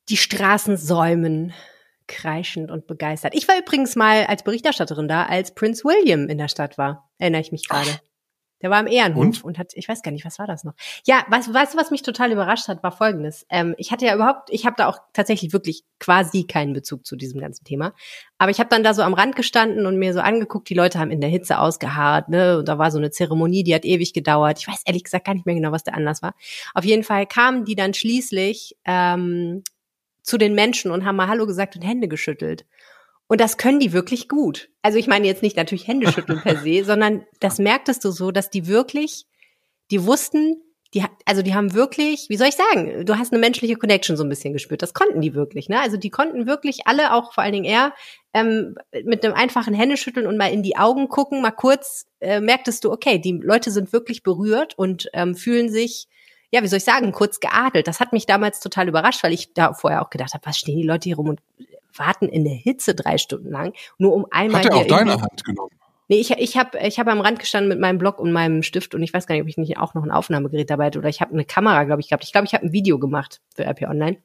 die 0.10 0.18
Straßen 0.18 0.78
säumen, 0.78 1.54
kreischend 2.08 2.72
und 2.72 2.88
begeistert. 2.88 3.34
Ich 3.36 3.48
war 3.48 3.58
übrigens 3.58 3.96
mal 3.96 4.26
als 4.26 4.44
Berichterstatterin 4.44 5.08
da, 5.08 5.26
als 5.26 5.54
Prince 5.54 5.84
William 5.84 6.28
in 6.28 6.38
der 6.38 6.48
Stadt 6.48 6.78
war. 6.78 7.10
Erinnere 7.18 7.42
ich 7.42 7.52
mich 7.52 7.68
gerade. 7.68 8.00
Der 8.62 8.70
war 8.70 8.80
im 8.80 8.88
Ehrenhof 8.88 9.24
und? 9.24 9.44
Und? 9.44 9.60
hat, 9.60 9.74
ich 9.76 9.88
weiß 9.88 10.02
gar 10.02 10.12
nicht, 10.12 10.26
was 10.26 10.40
war 10.40 10.48
das 10.48 10.64
noch? 10.64 10.74
Ja, 11.06 11.24
weißt, 11.30 11.54
weißt 11.54 11.74
du, 11.74 11.78
was 11.78 11.92
mich 11.92 12.04
total 12.04 12.32
überrascht 12.32 12.68
hat, 12.68 12.82
war 12.84 12.92
folgendes. 12.92 13.46
Ähm, 13.50 13.76
ich 13.78 13.92
hatte 13.92 14.06
ja 14.06 14.16
überhaupt, 14.16 14.50
ich 14.50 14.66
habe 14.66 14.76
da 14.78 14.88
auch 14.88 14.98
tatsächlich 15.14 15.54
wirklich 15.54 15.84
quasi 16.00 16.46
keinen 16.46 16.74
Bezug 16.74 17.06
zu 17.06 17.16
diesem 17.16 17.40
ganzen 17.40 17.66
Thema. 17.66 17.94
Aber 18.38 18.52
ich 18.52 18.60
habe 18.60 18.70
dann 18.70 18.84
da 18.84 18.94
so 18.94 19.02
am 19.02 19.14
Rand 19.14 19.36
gestanden 19.36 19.86
und 19.86 19.98
mir 19.98 20.14
so 20.14 20.20
angeguckt, 20.20 20.70
die 20.70 20.74
Leute 20.74 21.00
haben 21.00 21.12
in 21.12 21.22
der 21.22 21.30
Hitze 21.30 21.60
ausgeharrt, 21.60 22.30
ne? 22.30 22.58
Und 22.60 22.68
da 22.68 22.80
war 22.80 22.92
so 22.92 22.98
eine 22.98 23.12
Zeremonie, 23.12 23.64
die 23.64 23.76
hat 23.76 23.86
ewig 23.86 24.14
gedauert. 24.14 24.58
Ich 24.60 24.68
weiß 24.68 24.82
ehrlich 24.86 25.04
gesagt 25.04 25.26
gar 25.26 25.34
nicht 25.34 25.46
mehr 25.46 25.56
genau, 25.56 25.72
was 25.72 25.84
der 25.84 25.96
Anlass 25.96 26.22
war. 26.22 26.34
Auf 26.74 26.86
jeden 26.86 27.04
Fall 27.04 27.28
kamen 27.28 27.66
die 27.66 27.76
dann 27.76 27.94
schließlich 27.94 28.78
ähm, 28.86 29.64
zu 30.26 30.38
den 30.38 30.56
Menschen 30.56 30.92
und 30.92 31.06
haben 31.06 31.16
mal 31.16 31.28
Hallo 31.28 31.46
gesagt 31.46 31.76
und 31.76 31.84
Hände 31.84 32.08
geschüttelt. 32.08 32.66
Und 33.28 33.42
das 33.42 33.58
können 33.58 33.80
die 33.80 33.94
wirklich 33.94 34.28
gut. 34.28 34.70
Also 34.82 34.98
ich 34.98 35.08
meine 35.08 35.28
jetzt 35.28 35.42
nicht 35.42 35.56
natürlich 35.56 35.88
Hände 35.88 36.12
schütteln 36.12 36.42
per 36.42 36.58
se, 36.58 36.84
sondern 36.86 37.26
das 37.40 37.60
merktest 37.60 38.04
du 38.04 38.12
so, 38.12 38.32
dass 38.32 38.50
die 38.50 38.68
wirklich, 38.68 39.26
die 39.92 40.06
wussten, 40.06 40.62
die, 40.94 41.04
also 41.26 41.42
die 41.42 41.54
haben 41.54 41.74
wirklich, 41.74 42.28
wie 42.30 42.38
soll 42.38 42.48
ich 42.48 42.56
sagen, 42.56 43.06
du 43.06 43.18
hast 43.18 43.34
eine 43.34 43.40
menschliche 43.40 43.76
Connection 43.76 44.18
so 44.18 44.24
ein 44.24 44.30
bisschen 44.30 44.54
gespürt. 44.54 44.82
Das 44.82 44.94
konnten 44.94 45.22
die 45.22 45.34
wirklich, 45.34 45.70
ne? 45.70 45.80
Also 45.80 45.98
die 45.98 46.10
konnten 46.10 46.48
wirklich 46.48 46.88
alle, 46.88 47.14
auch 47.14 47.34
vor 47.34 47.44
allen 47.44 47.54
Dingen 47.54 47.66
er, 47.66 47.94
ähm, 48.34 48.76
mit 49.04 49.26
einem 49.26 49.36
einfachen 49.36 49.74
Händeschütteln 49.74 50.26
und 50.26 50.38
mal 50.38 50.52
in 50.52 50.64
die 50.64 50.78
Augen 50.78 51.08
gucken, 51.08 51.42
mal 51.42 51.52
kurz, 51.52 52.08
äh, 52.20 52.40
merktest 52.40 52.84
du, 52.84 52.92
okay, 52.92 53.20
die 53.20 53.34
Leute 53.34 53.72
sind 53.72 53.94
wirklich 53.94 54.24
berührt 54.24 54.78
und 54.78 55.10
ähm, 55.14 55.36
fühlen 55.36 55.70
sich 55.70 56.08
ja, 56.56 56.64
wie 56.64 56.68
soll 56.68 56.78
ich 56.78 56.86
sagen, 56.86 57.12
kurz 57.12 57.42
geadelt. 57.42 57.86
Das 57.86 58.00
hat 58.00 58.14
mich 58.14 58.26
damals 58.26 58.62
total 58.62 58.88
überrascht, 58.88 59.24
weil 59.24 59.34
ich 59.34 59.54
da 59.54 59.74
vorher 59.74 60.02
auch 60.02 60.10
gedacht 60.10 60.34
habe, 60.34 60.46
was 60.46 60.58
stehen 60.58 60.78
die 60.78 60.88
Leute 60.88 61.10
hier 61.10 61.18
rum 61.18 61.28
und 61.28 61.42
warten 61.94 62.30
in 62.30 62.46
der 62.46 62.54
Hitze 62.54 62.96
drei 62.96 63.18
Stunden 63.18 63.52
lang, 63.52 63.74
nur 63.98 64.14
um 64.14 64.26
einmal. 64.32 64.64
Hat 64.64 64.72
er 64.72 64.78
auch 64.78 64.88
deine 64.88 65.20
Hand 65.20 65.44
genommen? 65.44 65.72
Nee, 66.08 66.18
ich, 66.18 66.32
ich 66.32 66.56
habe 66.56 66.80
ich 66.80 66.98
hab 66.98 67.08
am 67.08 67.20
Rand 67.20 67.40
gestanden 67.40 67.68
mit 67.68 67.80
meinem 67.80 67.98
Block 67.98 68.20
und 68.20 68.32
meinem 68.32 68.64
Stift 68.64 68.96
und 68.96 69.04
ich 69.04 69.14
weiß 69.14 69.28
gar 69.28 69.36
nicht, 69.36 69.42
ob 69.42 69.50
ich 69.50 69.58
nicht 69.58 69.78
auch 69.78 69.96
noch 69.96 70.04
ein 70.04 70.12
Aufnahmegerät 70.12 70.70
dabei 70.70 70.86
hatte 70.86 71.00
oder 71.00 71.10
ich 71.10 71.20
habe 71.20 71.34
eine 71.34 71.44
Kamera, 71.44 71.84
glaube 71.84 72.00
ich, 72.00 72.08
gehabt. 72.08 72.24
Ich 72.24 72.32
glaube, 72.32 72.48
ich 72.48 72.54
habe 72.54 72.66
ein 72.66 72.72
Video 72.72 73.00
gemacht 73.00 73.42
für 73.54 73.66
RP 73.66 73.82
Online. 73.82 74.18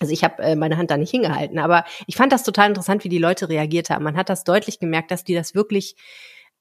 Also 0.00 0.12
ich 0.12 0.24
habe 0.24 0.42
äh, 0.42 0.56
meine 0.56 0.78
Hand 0.78 0.90
da 0.90 0.96
nicht 0.96 1.10
hingehalten, 1.10 1.60
aber 1.60 1.84
ich 2.08 2.16
fand 2.16 2.32
das 2.32 2.42
total 2.42 2.68
interessant, 2.68 3.04
wie 3.04 3.08
die 3.08 3.18
Leute 3.18 3.48
reagiert 3.48 3.90
haben. 3.90 4.02
Man 4.02 4.16
hat 4.16 4.30
das 4.30 4.42
deutlich 4.42 4.80
gemerkt, 4.80 5.12
dass 5.12 5.22
die 5.22 5.34
das 5.34 5.54
wirklich 5.54 5.94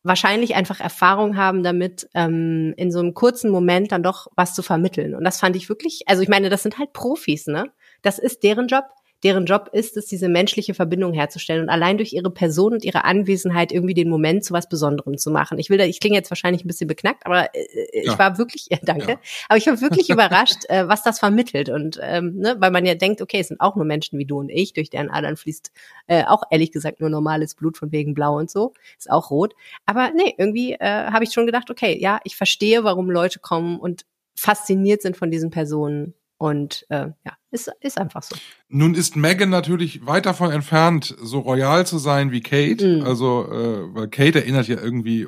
wahrscheinlich 0.08 0.56
einfach 0.56 0.80
Erfahrung 0.80 1.38
haben 1.38 1.64
damit, 1.64 2.10
ähm, 2.14 2.74
in 2.78 2.92
so 2.92 3.00
einem 3.00 3.14
kurzen 3.14 3.52
Moment 3.52 3.92
dann 3.92 4.04
doch 4.04 4.28
was 4.36 4.54
zu 4.54 4.64
vermitteln. 4.64 5.16
Und 5.16 5.24
das 5.24 5.40
fand 5.40 5.56
ich 5.56 5.70
wirklich, 5.70 6.04
also 6.08 6.22
ich 6.22 6.30
meine, 6.30 6.50
das 6.50 6.64
sind 6.64 6.78
halt 6.78 6.94
Profis, 6.94 7.48
ne? 7.48 7.72
Das 8.02 8.20
ist 8.20 8.44
deren 8.44 8.68
Job 8.68 8.86
deren 9.24 9.46
Job 9.46 9.70
ist 9.72 9.98
es, 9.98 10.06
diese 10.06 10.30
menschliche 10.30 10.74
Verbindung 10.74 11.14
herzustellen 11.14 11.64
und 11.64 11.70
allein 11.70 11.98
durch 11.98 12.14
ihre 12.14 12.30
Person 12.30 12.74
und 12.74 12.86
ihre 12.86 13.04
Anwesenheit 13.04 13.72
irgendwie 13.72 13.94
den 13.94 14.10
Moment 14.10 14.44
zu 14.44 14.54
was 14.54 14.70
Besonderem 14.70 15.18
zu 15.18 15.32
machen. 15.32 15.58
Ich 15.58 15.70
will 15.70 15.78
da, 15.78 15.86
ich 15.86 16.00
klinge 16.00 16.16
jetzt 16.16 16.30
wahrscheinlich 16.30 16.64
ein 16.64 16.68
bisschen 16.68 16.88
beknackt, 16.88 17.26
aber 17.26 17.54
äh, 17.56 17.62
äh 17.62 18.06
ja. 18.06 18.12
ich 18.12 18.20
war 18.20 18.38
wirklich, 18.38 18.68
ja, 18.70 18.78
danke, 18.84 19.12
ja. 19.12 19.20
aber 19.50 19.58
ich 19.58 19.68
war 19.68 19.82
wirklich 19.82 20.10
überrascht, 20.12 20.70
äh, 20.70 20.88
was 20.88 21.04
das 21.04 21.20
vermittelt 21.20 21.70
und 21.70 22.00
ähm, 22.02 22.36
ne, 22.38 22.56
weil 22.60 22.72
man 22.72 22.86
ja 22.86 22.96
denkt, 22.96 23.22
okay, 23.22 23.40
es 23.40 23.48
sind 23.48 23.60
auch 23.60 23.76
nur 23.76 23.86
Menschen 23.86 24.20
wie 24.20 24.26
du 24.26 24.40
und 24.40 24.50
ich, 24.50 24.74
durch 24.74 24.90
deren 24.90 25.10
Adern 25.10 25.38
fließt 25.38 25.72
äh, 26.08 26.24
auch 26.26 26.44
ehrlich 26.52 26.72
gesagt 26.72 27.00
nur 27.00 27.10
normales 27.10 27.56
Blut 27.56 27.78
von 27.78 27.92
wegen 27.92 28.14
Blau 28.14 28.38
und 28.38 28.50
so, 28.50 28.74
ist 28.98 29.10
auch 29.10 29.32
rot. 29.32 29.56
Aber 29.86 30.12
nee, 30.16 30.34
irgendwie 30.38 30.74
äh, 30.74 31.08
habe 31.12 31.24
ich 31.24 31.34
schon 31.34 31.46
gedacht, 31.46 31.70
okay, 31.70 31.98
ja, 32.00 32.20
ich 32.24 32.36
verstehe, 32.36 32.84
warum 32.84 33.10
Leute 33.10 33.40
kommen 33.40 33.80
und 33.80 34.06
fasziniert 34.36 35.02
sind 35.02 35.18
von 35.18 35.32
diesen 35.32 35.50
Personen 35.50 36.14
und 36.38 36.86
äh, 36.90 37.08
ja, 37.26 37.38
ist, 37.52 37.72
ist 37.82 37.98
einfach 37.98 38.24
so. 38.24 38.36
Nun 38.70 38.94
ist 38.94 39.16
Megan 39.16 39.50
natürlich 39.50 40.06
weit 40.06 40.26
davon 40.26 40.52
entfernt, 40.52 41.16
so 41.20 41.40
royal 41.40 41.86
zu 41.86 41.98
sein 41.98 42.32
wie 42.32 42.42
Kate. 42.42 42.98
Mhm. 42.98 43.04
Also, 43.04 43.52
äh, 43.52 43.96
weil 43.96 44.08
Kate 44.10 44.40
erinnert 44.40 44.68
ja 44.68 44.80
irgendwie 44.80 45.28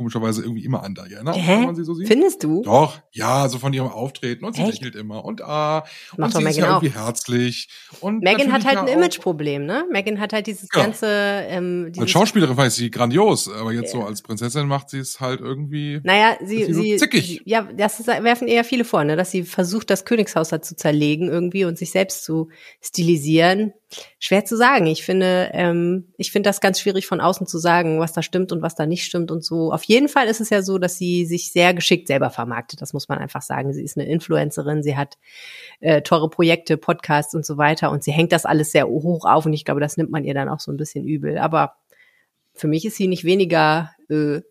komischerweise 0.00 0.40
irgendwie 0.40 0.64
immer 0.64 0.82
an 0.82 0.94
Diana, 0.94 1.34
Hä? 1.34 1.56
wenn 1.58 1.64
man 1.66 1.76
sie 1.76 1.84
so 1.84 1.92
sieht. 1.92 2.08
Findest 2.08 2.42
du? 2.42 2.62
Doch, 2.62 2.98
ja, 3.12 3.46
so 3.50 3.58
von 3.58 3.74
ihrem 3.74 3.88
Auftreten 3.88 4.46
und 4.46 4.56
sie 4.56 4.62
Echt? 4.62 4.80
lächelt 4.80 4.94
immer 4.94 5.26
und 5.26 5.42
ah, 5.42 5.84
Macht 6.16 6.34
und 6.34 6.40
sie 6.40 6.48
ist 6.48 6.56
ja 6.56 6.68
irgendwie 6.68 6.94
herzlich. 6.94 7.68
Und 8.00 8.22
Megan 8.22 8.50
hat 8.50 8.64
halt 8.64 8.78
ein 8.78 8.88
Imageproblem, 8.88 9.66
ne? 9.66 9.84
Megan 9.92 10.18
hat 10.18 10.32
halt 10.32 10.46
dieses 10.46 10.70
ja. 10.74 10.82
ganze 10.82 11.06
ähm, 11.06 11.88
dieses 11.88 12.00
Als 12.00 12.10
Schauspielerin 12.12 12.56
weiß 12.56 12.76
sie 12.76 12.90
grandios, 12.90 13.52
aber 13.52 13.74
jetzt 13.74 13.92
ja. 13.92 14.00
so 14.00 14.06
als 14.06 14.22
Prinzessin 14.22 14.66
macht 14.66 14.88
sie 14.88 15.00
es 15.00 15.20
halt 15.20 15.40
irgendwie 15.40 16.00
Naja, 16.02 16.38
sie, 16.40 16.64
sie, 16.64 16.72
sie 16.72 16.92
so 16.92 17.04
zickig. 17.04 17.42
ja, 17.44 17.68
das 17.76 18.00
ist, 18.00 18.06
werfen 18.06 18.48
eher 18.48 18.64
viele 18.64 18.84
vor, 18.84 19.04
ne, 19.04 19.16
dass 19.16 19.30
sie 19.30 19.42
versucht 19.42 19.90
das 19.90 20.06
Königshaus 20.06 20.50
halt 20.50 20.64
zu 20.64 20.76
zerlegen 20.76 21.28
irgendwie 21.28 21.66
und 21.66 21.76
sich 21.76 21.90
selbst 21.90 22.24
zu 22.24 22.48
stilisieren 22.80 23.74
Schwer 24.20 24.44
zu 24.44 24.56
sagen. 24.56 24.86
Ich 24.86 25.02
finde, 25.02 25.50
ähm, 25.52 26.12
ich 26.16 26.30
finde 26.30 26.48
das 26.48 26.60
ganz 26.60 26.80
schwierig 26.80 27.06
von 27.06 27.20
außen 27.20 27.46
zu 27.46 27.58
sagen, 27.58 27.98
was 27.98 28.12
da 28.12 28.22
stimmt 28.22 28.52
und 28.52 28.62
was 28.62 28.76
da 28.76 28.86
nicht 28.86 29.04
stimmt 29.04 29.30
und 29.30 29.44
so. 29.44 29.72
Auf 29.72 29.82
jeden 29.90 30.08
Fall 30.08 30.28
ist 30.28 30.40
es 30.40 30.50
ja 30.50 30.62
so, 30.62 30.78
dass 30.78 30.96
sie 30.96 31.26
sich 31.26 31.50
sehr 31.50 31.74
geschickt 31.74 32.06
selber 32.06 32.30
vermarktet. 32.30 32.80
Das 32.80 32.92
muss 32.92 33.08
man 33.08 33.18
einfach 33.18 33.42
sagen. 33.42 33.72
Sie 33.72 33.82
ist 33.82 33.98
eine 33.98 34.08
Influencerin, 34.08 34.84
sie 34.84 34.96
hat 34.96 35.18
äh, 35.80 36.00
teure 36.00 36.30
Projekte, 36.30 36.76
Podcasts 36.76 37.34
und 37.34 37.44
so 37.44 37.58
weiter 37.58 37.90
und 37.90 38.04
sie 38.04 38.12
hängt 38.12 38.30
das 38.30 38.46
alles 38.46 38.70
sehr 38.70 38.86
hoch 38.86 39.24
auf 39.24 39.46
und 39.46 39.52
ich 39.52 39.64
glaube, 39.64 39.80
das 39.80 39.96
nimmt 39.96 40.12
man 40.12 40.22
ihr 40.22 40.32
dann 40.32 40.48
auch 40.48 40.60
so 40.60 40.70
ein 40.70 40.76
bisschen 40.76 41.04
übel. 41.04 41.38
Aber 41.38 41.74
für 42.54 42.68
mich 42.68 42.84
ist 42.84 42.98
sie 42.98 43.08
nicht 43.08 43.24
weniger, 43.24 43.90
äh, 44.08 44.42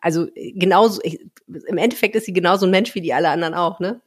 also 0.00 0.26
genauso, 0.34 1.00
ich, 1.04 1.20
im 1.46 1.78
Endeffekt 1.78 2.16
ist 2.16 2.26
sie 2.26 2.32
genauso 2.32 2.66
ein 2.66 2.72
Mensch 2.72 2.92
wie 2.96 3.00
die 3.00 3.14
alle 3.14 3.28
anderen 3.28 3.54
auch, 3.54 3.78
ne? 3.78 4.00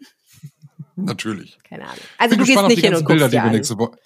Natürlich. 0.97 1.59
Keine 1.63 1.83
Ahnung. 1.85 2.03
Also 2.17 2.35
du 2.35 2.43
gehst 2.43 2.61
nicht 2.67 2.83
hin 2.83 2.93
und 2.93 3.07
Bilder, 3.07 3.29
guckst 3.29 3.37
die 3.37 3.43
wir 3.43 3.51
nächste 3.51 3.77
Woche 3.77 3.97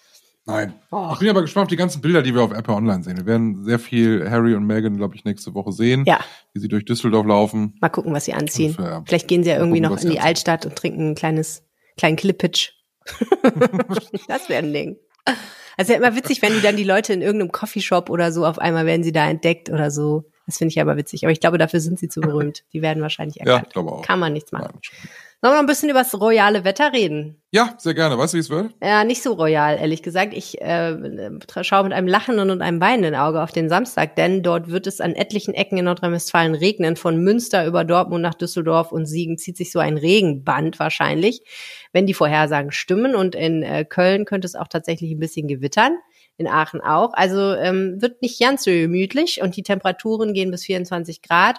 Nein. 0.48 0.74
Och. 0.92 1.14
Ich 1.14 1.20
bin 1.20 1.30
aber 1.30 1.42
gespannt 1.42 1.66
auf 1.66 1.70
die 1.70 1.76
ganzen 1.76 2.02
Bilder, 2.02 2.22
die 2.22 2.34
wir 2.34 2.42
auf 2.42 2.52
Apple 2.52 2.74
Online 2.74 3.04
sehen. 3.04 3.18
Wir 3.18 3.26
werden 3.26 3.66
sehr 3.66 3.80
viel 3.80 4.30
Harry 4.30 4.56
und 4.56 4.66
Meghan, 4.66 4.96
glaube 4.96 5.16
ich, 5.16 5.26
nächste 5.26 5.54
Woche 5.54 5.74
sehen. 5.74 6.06
Ja. 6.06 6.20
Wie 6.54 6.60
sie 6.60 6.70
durch 6.70 6.86
Düsseldorf 6.86 7.26
laufen. 7.26 7.76
Mal 7.82 7.90
gucken, 7.90 8.14
was 8.14 8.26
sie 8.26 8.34
anziehen. 8.34 8.74
Für, 8.74 9.04
Vielleicht 9.06 9.28
gehen 9.28 9.44
sie 9.44 9.50
ja 9.50 9.58
irgendwie 9.58 9.82
gucken, 9.82 9.96
noch 9.96 10.02
in 10.02 10.10
die 10.10 10.22
Altstadt 10.22 10.66
und 10.66 10.76
trinken 10.76 11.12
ein 11.12 11.16
kleines, 11.16 11.64
kleinen 11.98 12.16
Klippitsch. 12.16 12.72
das 14.28 14.48
wäre 14.48 14.64
ein 14.64 14.74
Ding. 14.74 14.98
Also 15.76 15.94
ja 15.94 16.00
immer 16.00 16.16
witzig, 16.16 16.42
wenn 16.42 16.54
die 16.54 16.62
dann 16.62 16.78
die 16.78 16.84
Leute 16.86 17.14
in 17.14 17.22
irgendeinem 17.22 17.52
Coffeeshop 17.52 18.10
oder 18.10 18.32
so 18.32 18.46
auf 18.46 18.58
einmal 18.58 18.86
werden 18.86 19.04
sie 19.04 19.12
da 19.12 19.30
entdeckt 19.30 19.70
oder 19.70 19.92
so. 19.92 20.26
Das 20.46 20.58
finde 20.58 20.72
ich 20.72 20.80
aber 20.80 20.96
witzig. 20.96 21.24
Aber 21.26 21.32
ich 21.34 21.42
glaube, 21.42 21.58
dafür 21.58 21.82
sind 21.82 22.00
sie 22.00 22.08
zu 22.08 22.22
berühmt. 22.22 22.64
Die 22.72 22.82
werden 22.82 23.04
wahrscheinlich 23.04 23.42
erkannt. 23.42 23.68
Ja, 23.68 23.72
glaube 23.74 23.92
auch. 23.92 24.02
Kann 24.02 24.20
man 24.20 24.32
nichts 24.32 24.54
machen. 24.54 24.72
Nein. 24.74 25.10
Sollen 25.40 25.54
wir 25.54 25.58
noch 25.58 25.64
ein 25.64 25.68
bisschen 25.68 25.90
über 25.90 26.00
das 26.00 26.20
royale 26.20 26.64
Wetter 26.64 26.94
reden? 26.94 27.40
Ja, 27.52 27.76
sehr 27.78 27.94
gerne. 27.94 28.18
Weißt 28.18 28.34
du, 28.34 28.38
wie 28.38 28.42
es 28.42 28.50
wird? 28.50 28.74
Ja, 28.82 29.04
nicht 29.04 29.22
so 29.22 29.34
royal, 29.34 29.78
ehrlich 29.78 30.02
gesagt. 30.02 30.34
Ich 30.34 30.60
äh, 30.62 30.98
schaue 31.62 31.84
mit 31.84 31.94
einem 31.94 32.08
lachenden 32.08 32.50
und 32.50 32.64
einem 32.64 32.82
weinenden 32.82 33.14
Auge 33.14 33.44
auf 33.44 33.52
den 33.52 33.70
Samstag, 33.70 34.16
denn 34.16 34.42
dort 34.42 34.72
wird 34.72 34.88
es 34.88 35.00
an 35.00 35.14
etlichen 35.14 35.54
Ecken 35.54 35.78
in 35.78 35.86
Nordrhein-Westfalen 35.86 36.56
regnen. 36.56 36.96
Von 36.96 37.24
Münster 37.24 37.68
über 37.68 37.84
Dortmund 37.84 38.24
nach 38.24 38.34
Düsseldorf 38.34 38.92
und 38.92 39.06
Siegen 39.06 39.38
zieht 39.38 39.58
sich 39.58 39.72
so 39.72 39.78
ein 39.78 39.98
Regenband 39.98 40.80
wahrscheinlich, 40.80 41.44
wenn 41.94 42.08
die 42.08 42.16
Vorhersagen 42.16 42.72
stimmen. 42.72 43.16
Und 43.16 43.36
in 43.36 43.62
äh, 43.62 43.86
Köln 43.86 44.26
könnte 44.26 44.48
es 44.48 44.56
auch 44.56 44.68
tatsächlich 44.68 45.12
ein 45.12 45.20
bisschen 45.20 45.48
gewittern 45.48 45.98
in 46.38 46.48
Aachen 46.48 46.82
auch. 46.82 47.14
Also 47.14 47.54
ähm, 47.54 48.02
wird 48.02 48.24
nicht 48.24 48.40
ganz 48.40 48.64
so 48.64 48.72
gemütlich 48.72 49.42
und 49.42 49.56
die 49.56 49.64
Temperaturen 49.64 50.34
gehen 50.34 50.50
bis 50.50 50.64
24 50.66 51.22
Grad. 51.22 51.58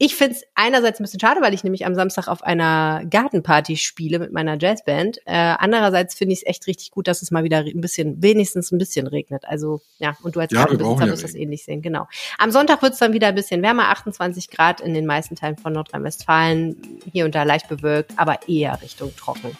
Ich 0.00 0.14
finde 0.14 0.36
es 0.36 0.44
einerseits 0.54 1.00
ein 1.00 1.02
bisschen 1.02 1.18
schade, 1.18 1.40
weil 1.40 1.52
ich 1.54 1.64
nämlich 1.64 1.84
am 1.84 1.96
Samstag 1.96 2.28
auf 2.28 2.44
einer 2.44 3.02
Gartenparty 3.10 3.76
spiele 3.76 4.20
mit 4.20 4.32
meiner 4.32 4.56
Jazzband. 4.56 5.18
Äh, 5.24 5.32
andererseits 5.58 6.14
finde 6.14 6.34
ich 6.34 6.42
es 6.42 6.46
echt 6.46 6.68
richtig 6.68 6.92
gut, 6.92 7.08
dass 7.08 7.20
es 7.20 7.32
mal 7.32 7.42
wieder 7.42 7.58
ein 7.58 7.80
bisschen, 7.80 8.22
wenigstens 8.22 8.70
ein 8.70 8.78
bisschen 8.78 9.08
regnet. 9.08 9.44
Also 9.44 9.80
ja, 9.98 10.16
und 10.22 10.36
du 10.36 10.40
als 10.40 10.52
ja, 10.52 10.60
Gartenbesitzer 10.60 11.04
ja 11.04 11.10
wirst 11.10 11.24
das 11.24 11.34
ähnlich 11.34 11.64
sehen, 11.64 11.82
genau. 11.82 12.06
Am 12.38 12.52
Sonntag 12.52 12.80
wird 12.80 12.92
es 12.92 13.00
dann 13.00 13.12
wieder 13.12 13.26
ein 13.26 13.34
bisschen 13.34 13.60
wärmer, 13.60 13.88
28 13.88 14.48
Grad 14.50 14.80
in 14.80 14.94
den 14.94 15.04
meisten 15.04 15.34
Teilen 15.34 15.56
von 15.56 15.72
Nordrhein-Westfalen, 15.72 17.00
hier 17.12 17.24
und 17.24 17.34
da 17.34 17.42
leicht 17.42 17.68
bewölkt, 17.68 18.12
aber 18.16 18.48
eher 18.48 18.80
Richtung 18.80 19.16
trocken. 19.16 19.56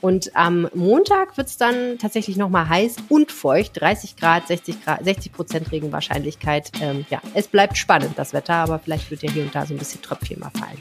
Und 0.00 0.34
am 0.34 0.68
Montag 0.74 1.36
wird 1.36 1.48
es 1.48 1.56
dann 1.56 1.98
tatsächlich 1.98 2.36
nochmal 2.36 2.68
heiß 2.68 2.96
und 3.08 3.32
feucht, 3.32 3.80
30 3.80 4.16
Grad, 4.16 4.48
60 4.48 4.84
Grad, 4.84 5.04
60 5.04 5.32
Prozent 5.32 5.72
Regenwahrscheinlichkeit. 5.72 6.72
Ähm, 6.80 7.04
ja, 7.10 7.20
es 7.34 7.48
bleibt 7.48 7.76
spannend, 7.76 8.12
das 8.16 8.32
Wetter, 8.32 8.54
aber 8.54 8.78
vielleicht 8.78 9.10
wird 9.10 9.22
ja 9.22 9.30
hier 9.30 9.42
und 9.42 9.54
da 9.54 9.66
so 9.66 9.74
ein 9.74 9.78
bisschen 9.78 10.00
Tröpfchen 10.00 10.40
mal 10.40 10.50
fallen. 10.50 10.80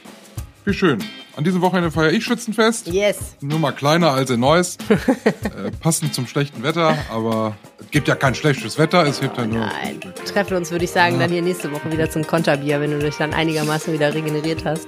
Wie 0.66 0.74
schön. 0.74 1.00
An 1.36 1.44
diesem 1.44 1.62
Wochenende 1.62 1.90
feiere 1.90 2.12
ich 2.12 2.24
Schützenfest. 2.24 2.88
Yes. 2.88 3.36
Nur 3.42 3.60
mal 3.60 3.72
kleiner 3.72 4.12
als 4.12 4.30
in 4.30 4.42
Neuss. 4.42 4.78
äh, 4.90 5.72
passend 5.80 6.14
zum 6.14 6.28
schlechten 6.28 6.64
Wetter, 6.64 6.98
aber 7.12 7.56
es 7.80 7.90
gibt 7.92 8.08
ja 8.08 8.16
kein 8.16 8.36
schlechtes 8.36 8.78
Wetter, 8.78 9.06
es 9.08 9.20
gibt 9.20 9.38
ja 9.38 9.46
nur. 9.46 9.66
Nein. 9.66 10.00
Treffen 10.26 10.58
uns, 10.58 10.70
würde 10.72 10.86
ich 10.86 10.92
sagen, 10.92 11.16
ja. 11.16 11.22
dann 11.22 11.32
hier 11.32 11.42
nächste 11.42 11.72
Woche 11.72 11.92
wieder 11.92 12.10
zum 12.10 12.28
Konterbier, 12.28 12.82
wenn 12.82 12.92
du 12.92 13.00
dich 13.00 13.16
dann 13.16 13.34
einigermaßen 13.34 13.94
wieder 13.94 14.14
regeneriert 14.14 14.64
hast. 14.66 14.88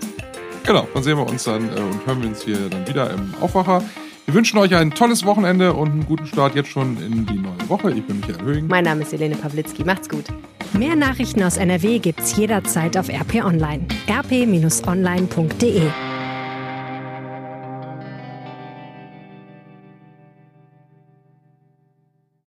Genau, 0.64 0.88
dann 0.94 1.04
sehen 1.04 1.18
wir 1.18 1.28
uns 1.28 1.46
dann 1.46 1.70
äh, 1.76 1.80
und 1.80 2.06
hören 2.06 2.22
wir 2.22 2.30
uns 2.30 2.44
hier 2.44 2.70
dann 2.70 2.88
wieder 2.88 3.10
im 3.10 3.34
Aufwacher. 3.42 3.82
Wir 4.26 4.34
wünschen 4.34 4.58
euch 4.60 4.76
ein 4.76 4.92
tolles 4.92 5.26
Wochenende 5.26 5.74
und 5.74 5.90
einen 5.90 6.06
guten 6.06 6.26
Start 6.26 6.56
jetzt 6.56 6.70
schon 6.70 6.98
in 6.98 7.26
die 7.26 7.38
neue 7.38 7.70
Woche. 7.70 7.92
Ich 7.92 8.04
bin 8.06 8.20
Michael 8.20 8.42
Höhing. 8.46 8.68
Mein 8.68 8.84
Name 8.84 9.02
ist 9.02 9.12
Helene 9.12 9.36
Pawlitzki. 9.36 9.84
Macht's 9.84 10.08
gut. 10.08 10.26
Mehr 10.74 10.96
Nachrichten 10.96 11.44
aus 11.44 11.58
NRW 11.58 12.00
gibt's 12.00 12.38
jederzeit 12.38 12.98
auf 12.98 13.10
RP 13.10 13.44
Online. 13.44 13.86
rp-online.de 14.08 15.82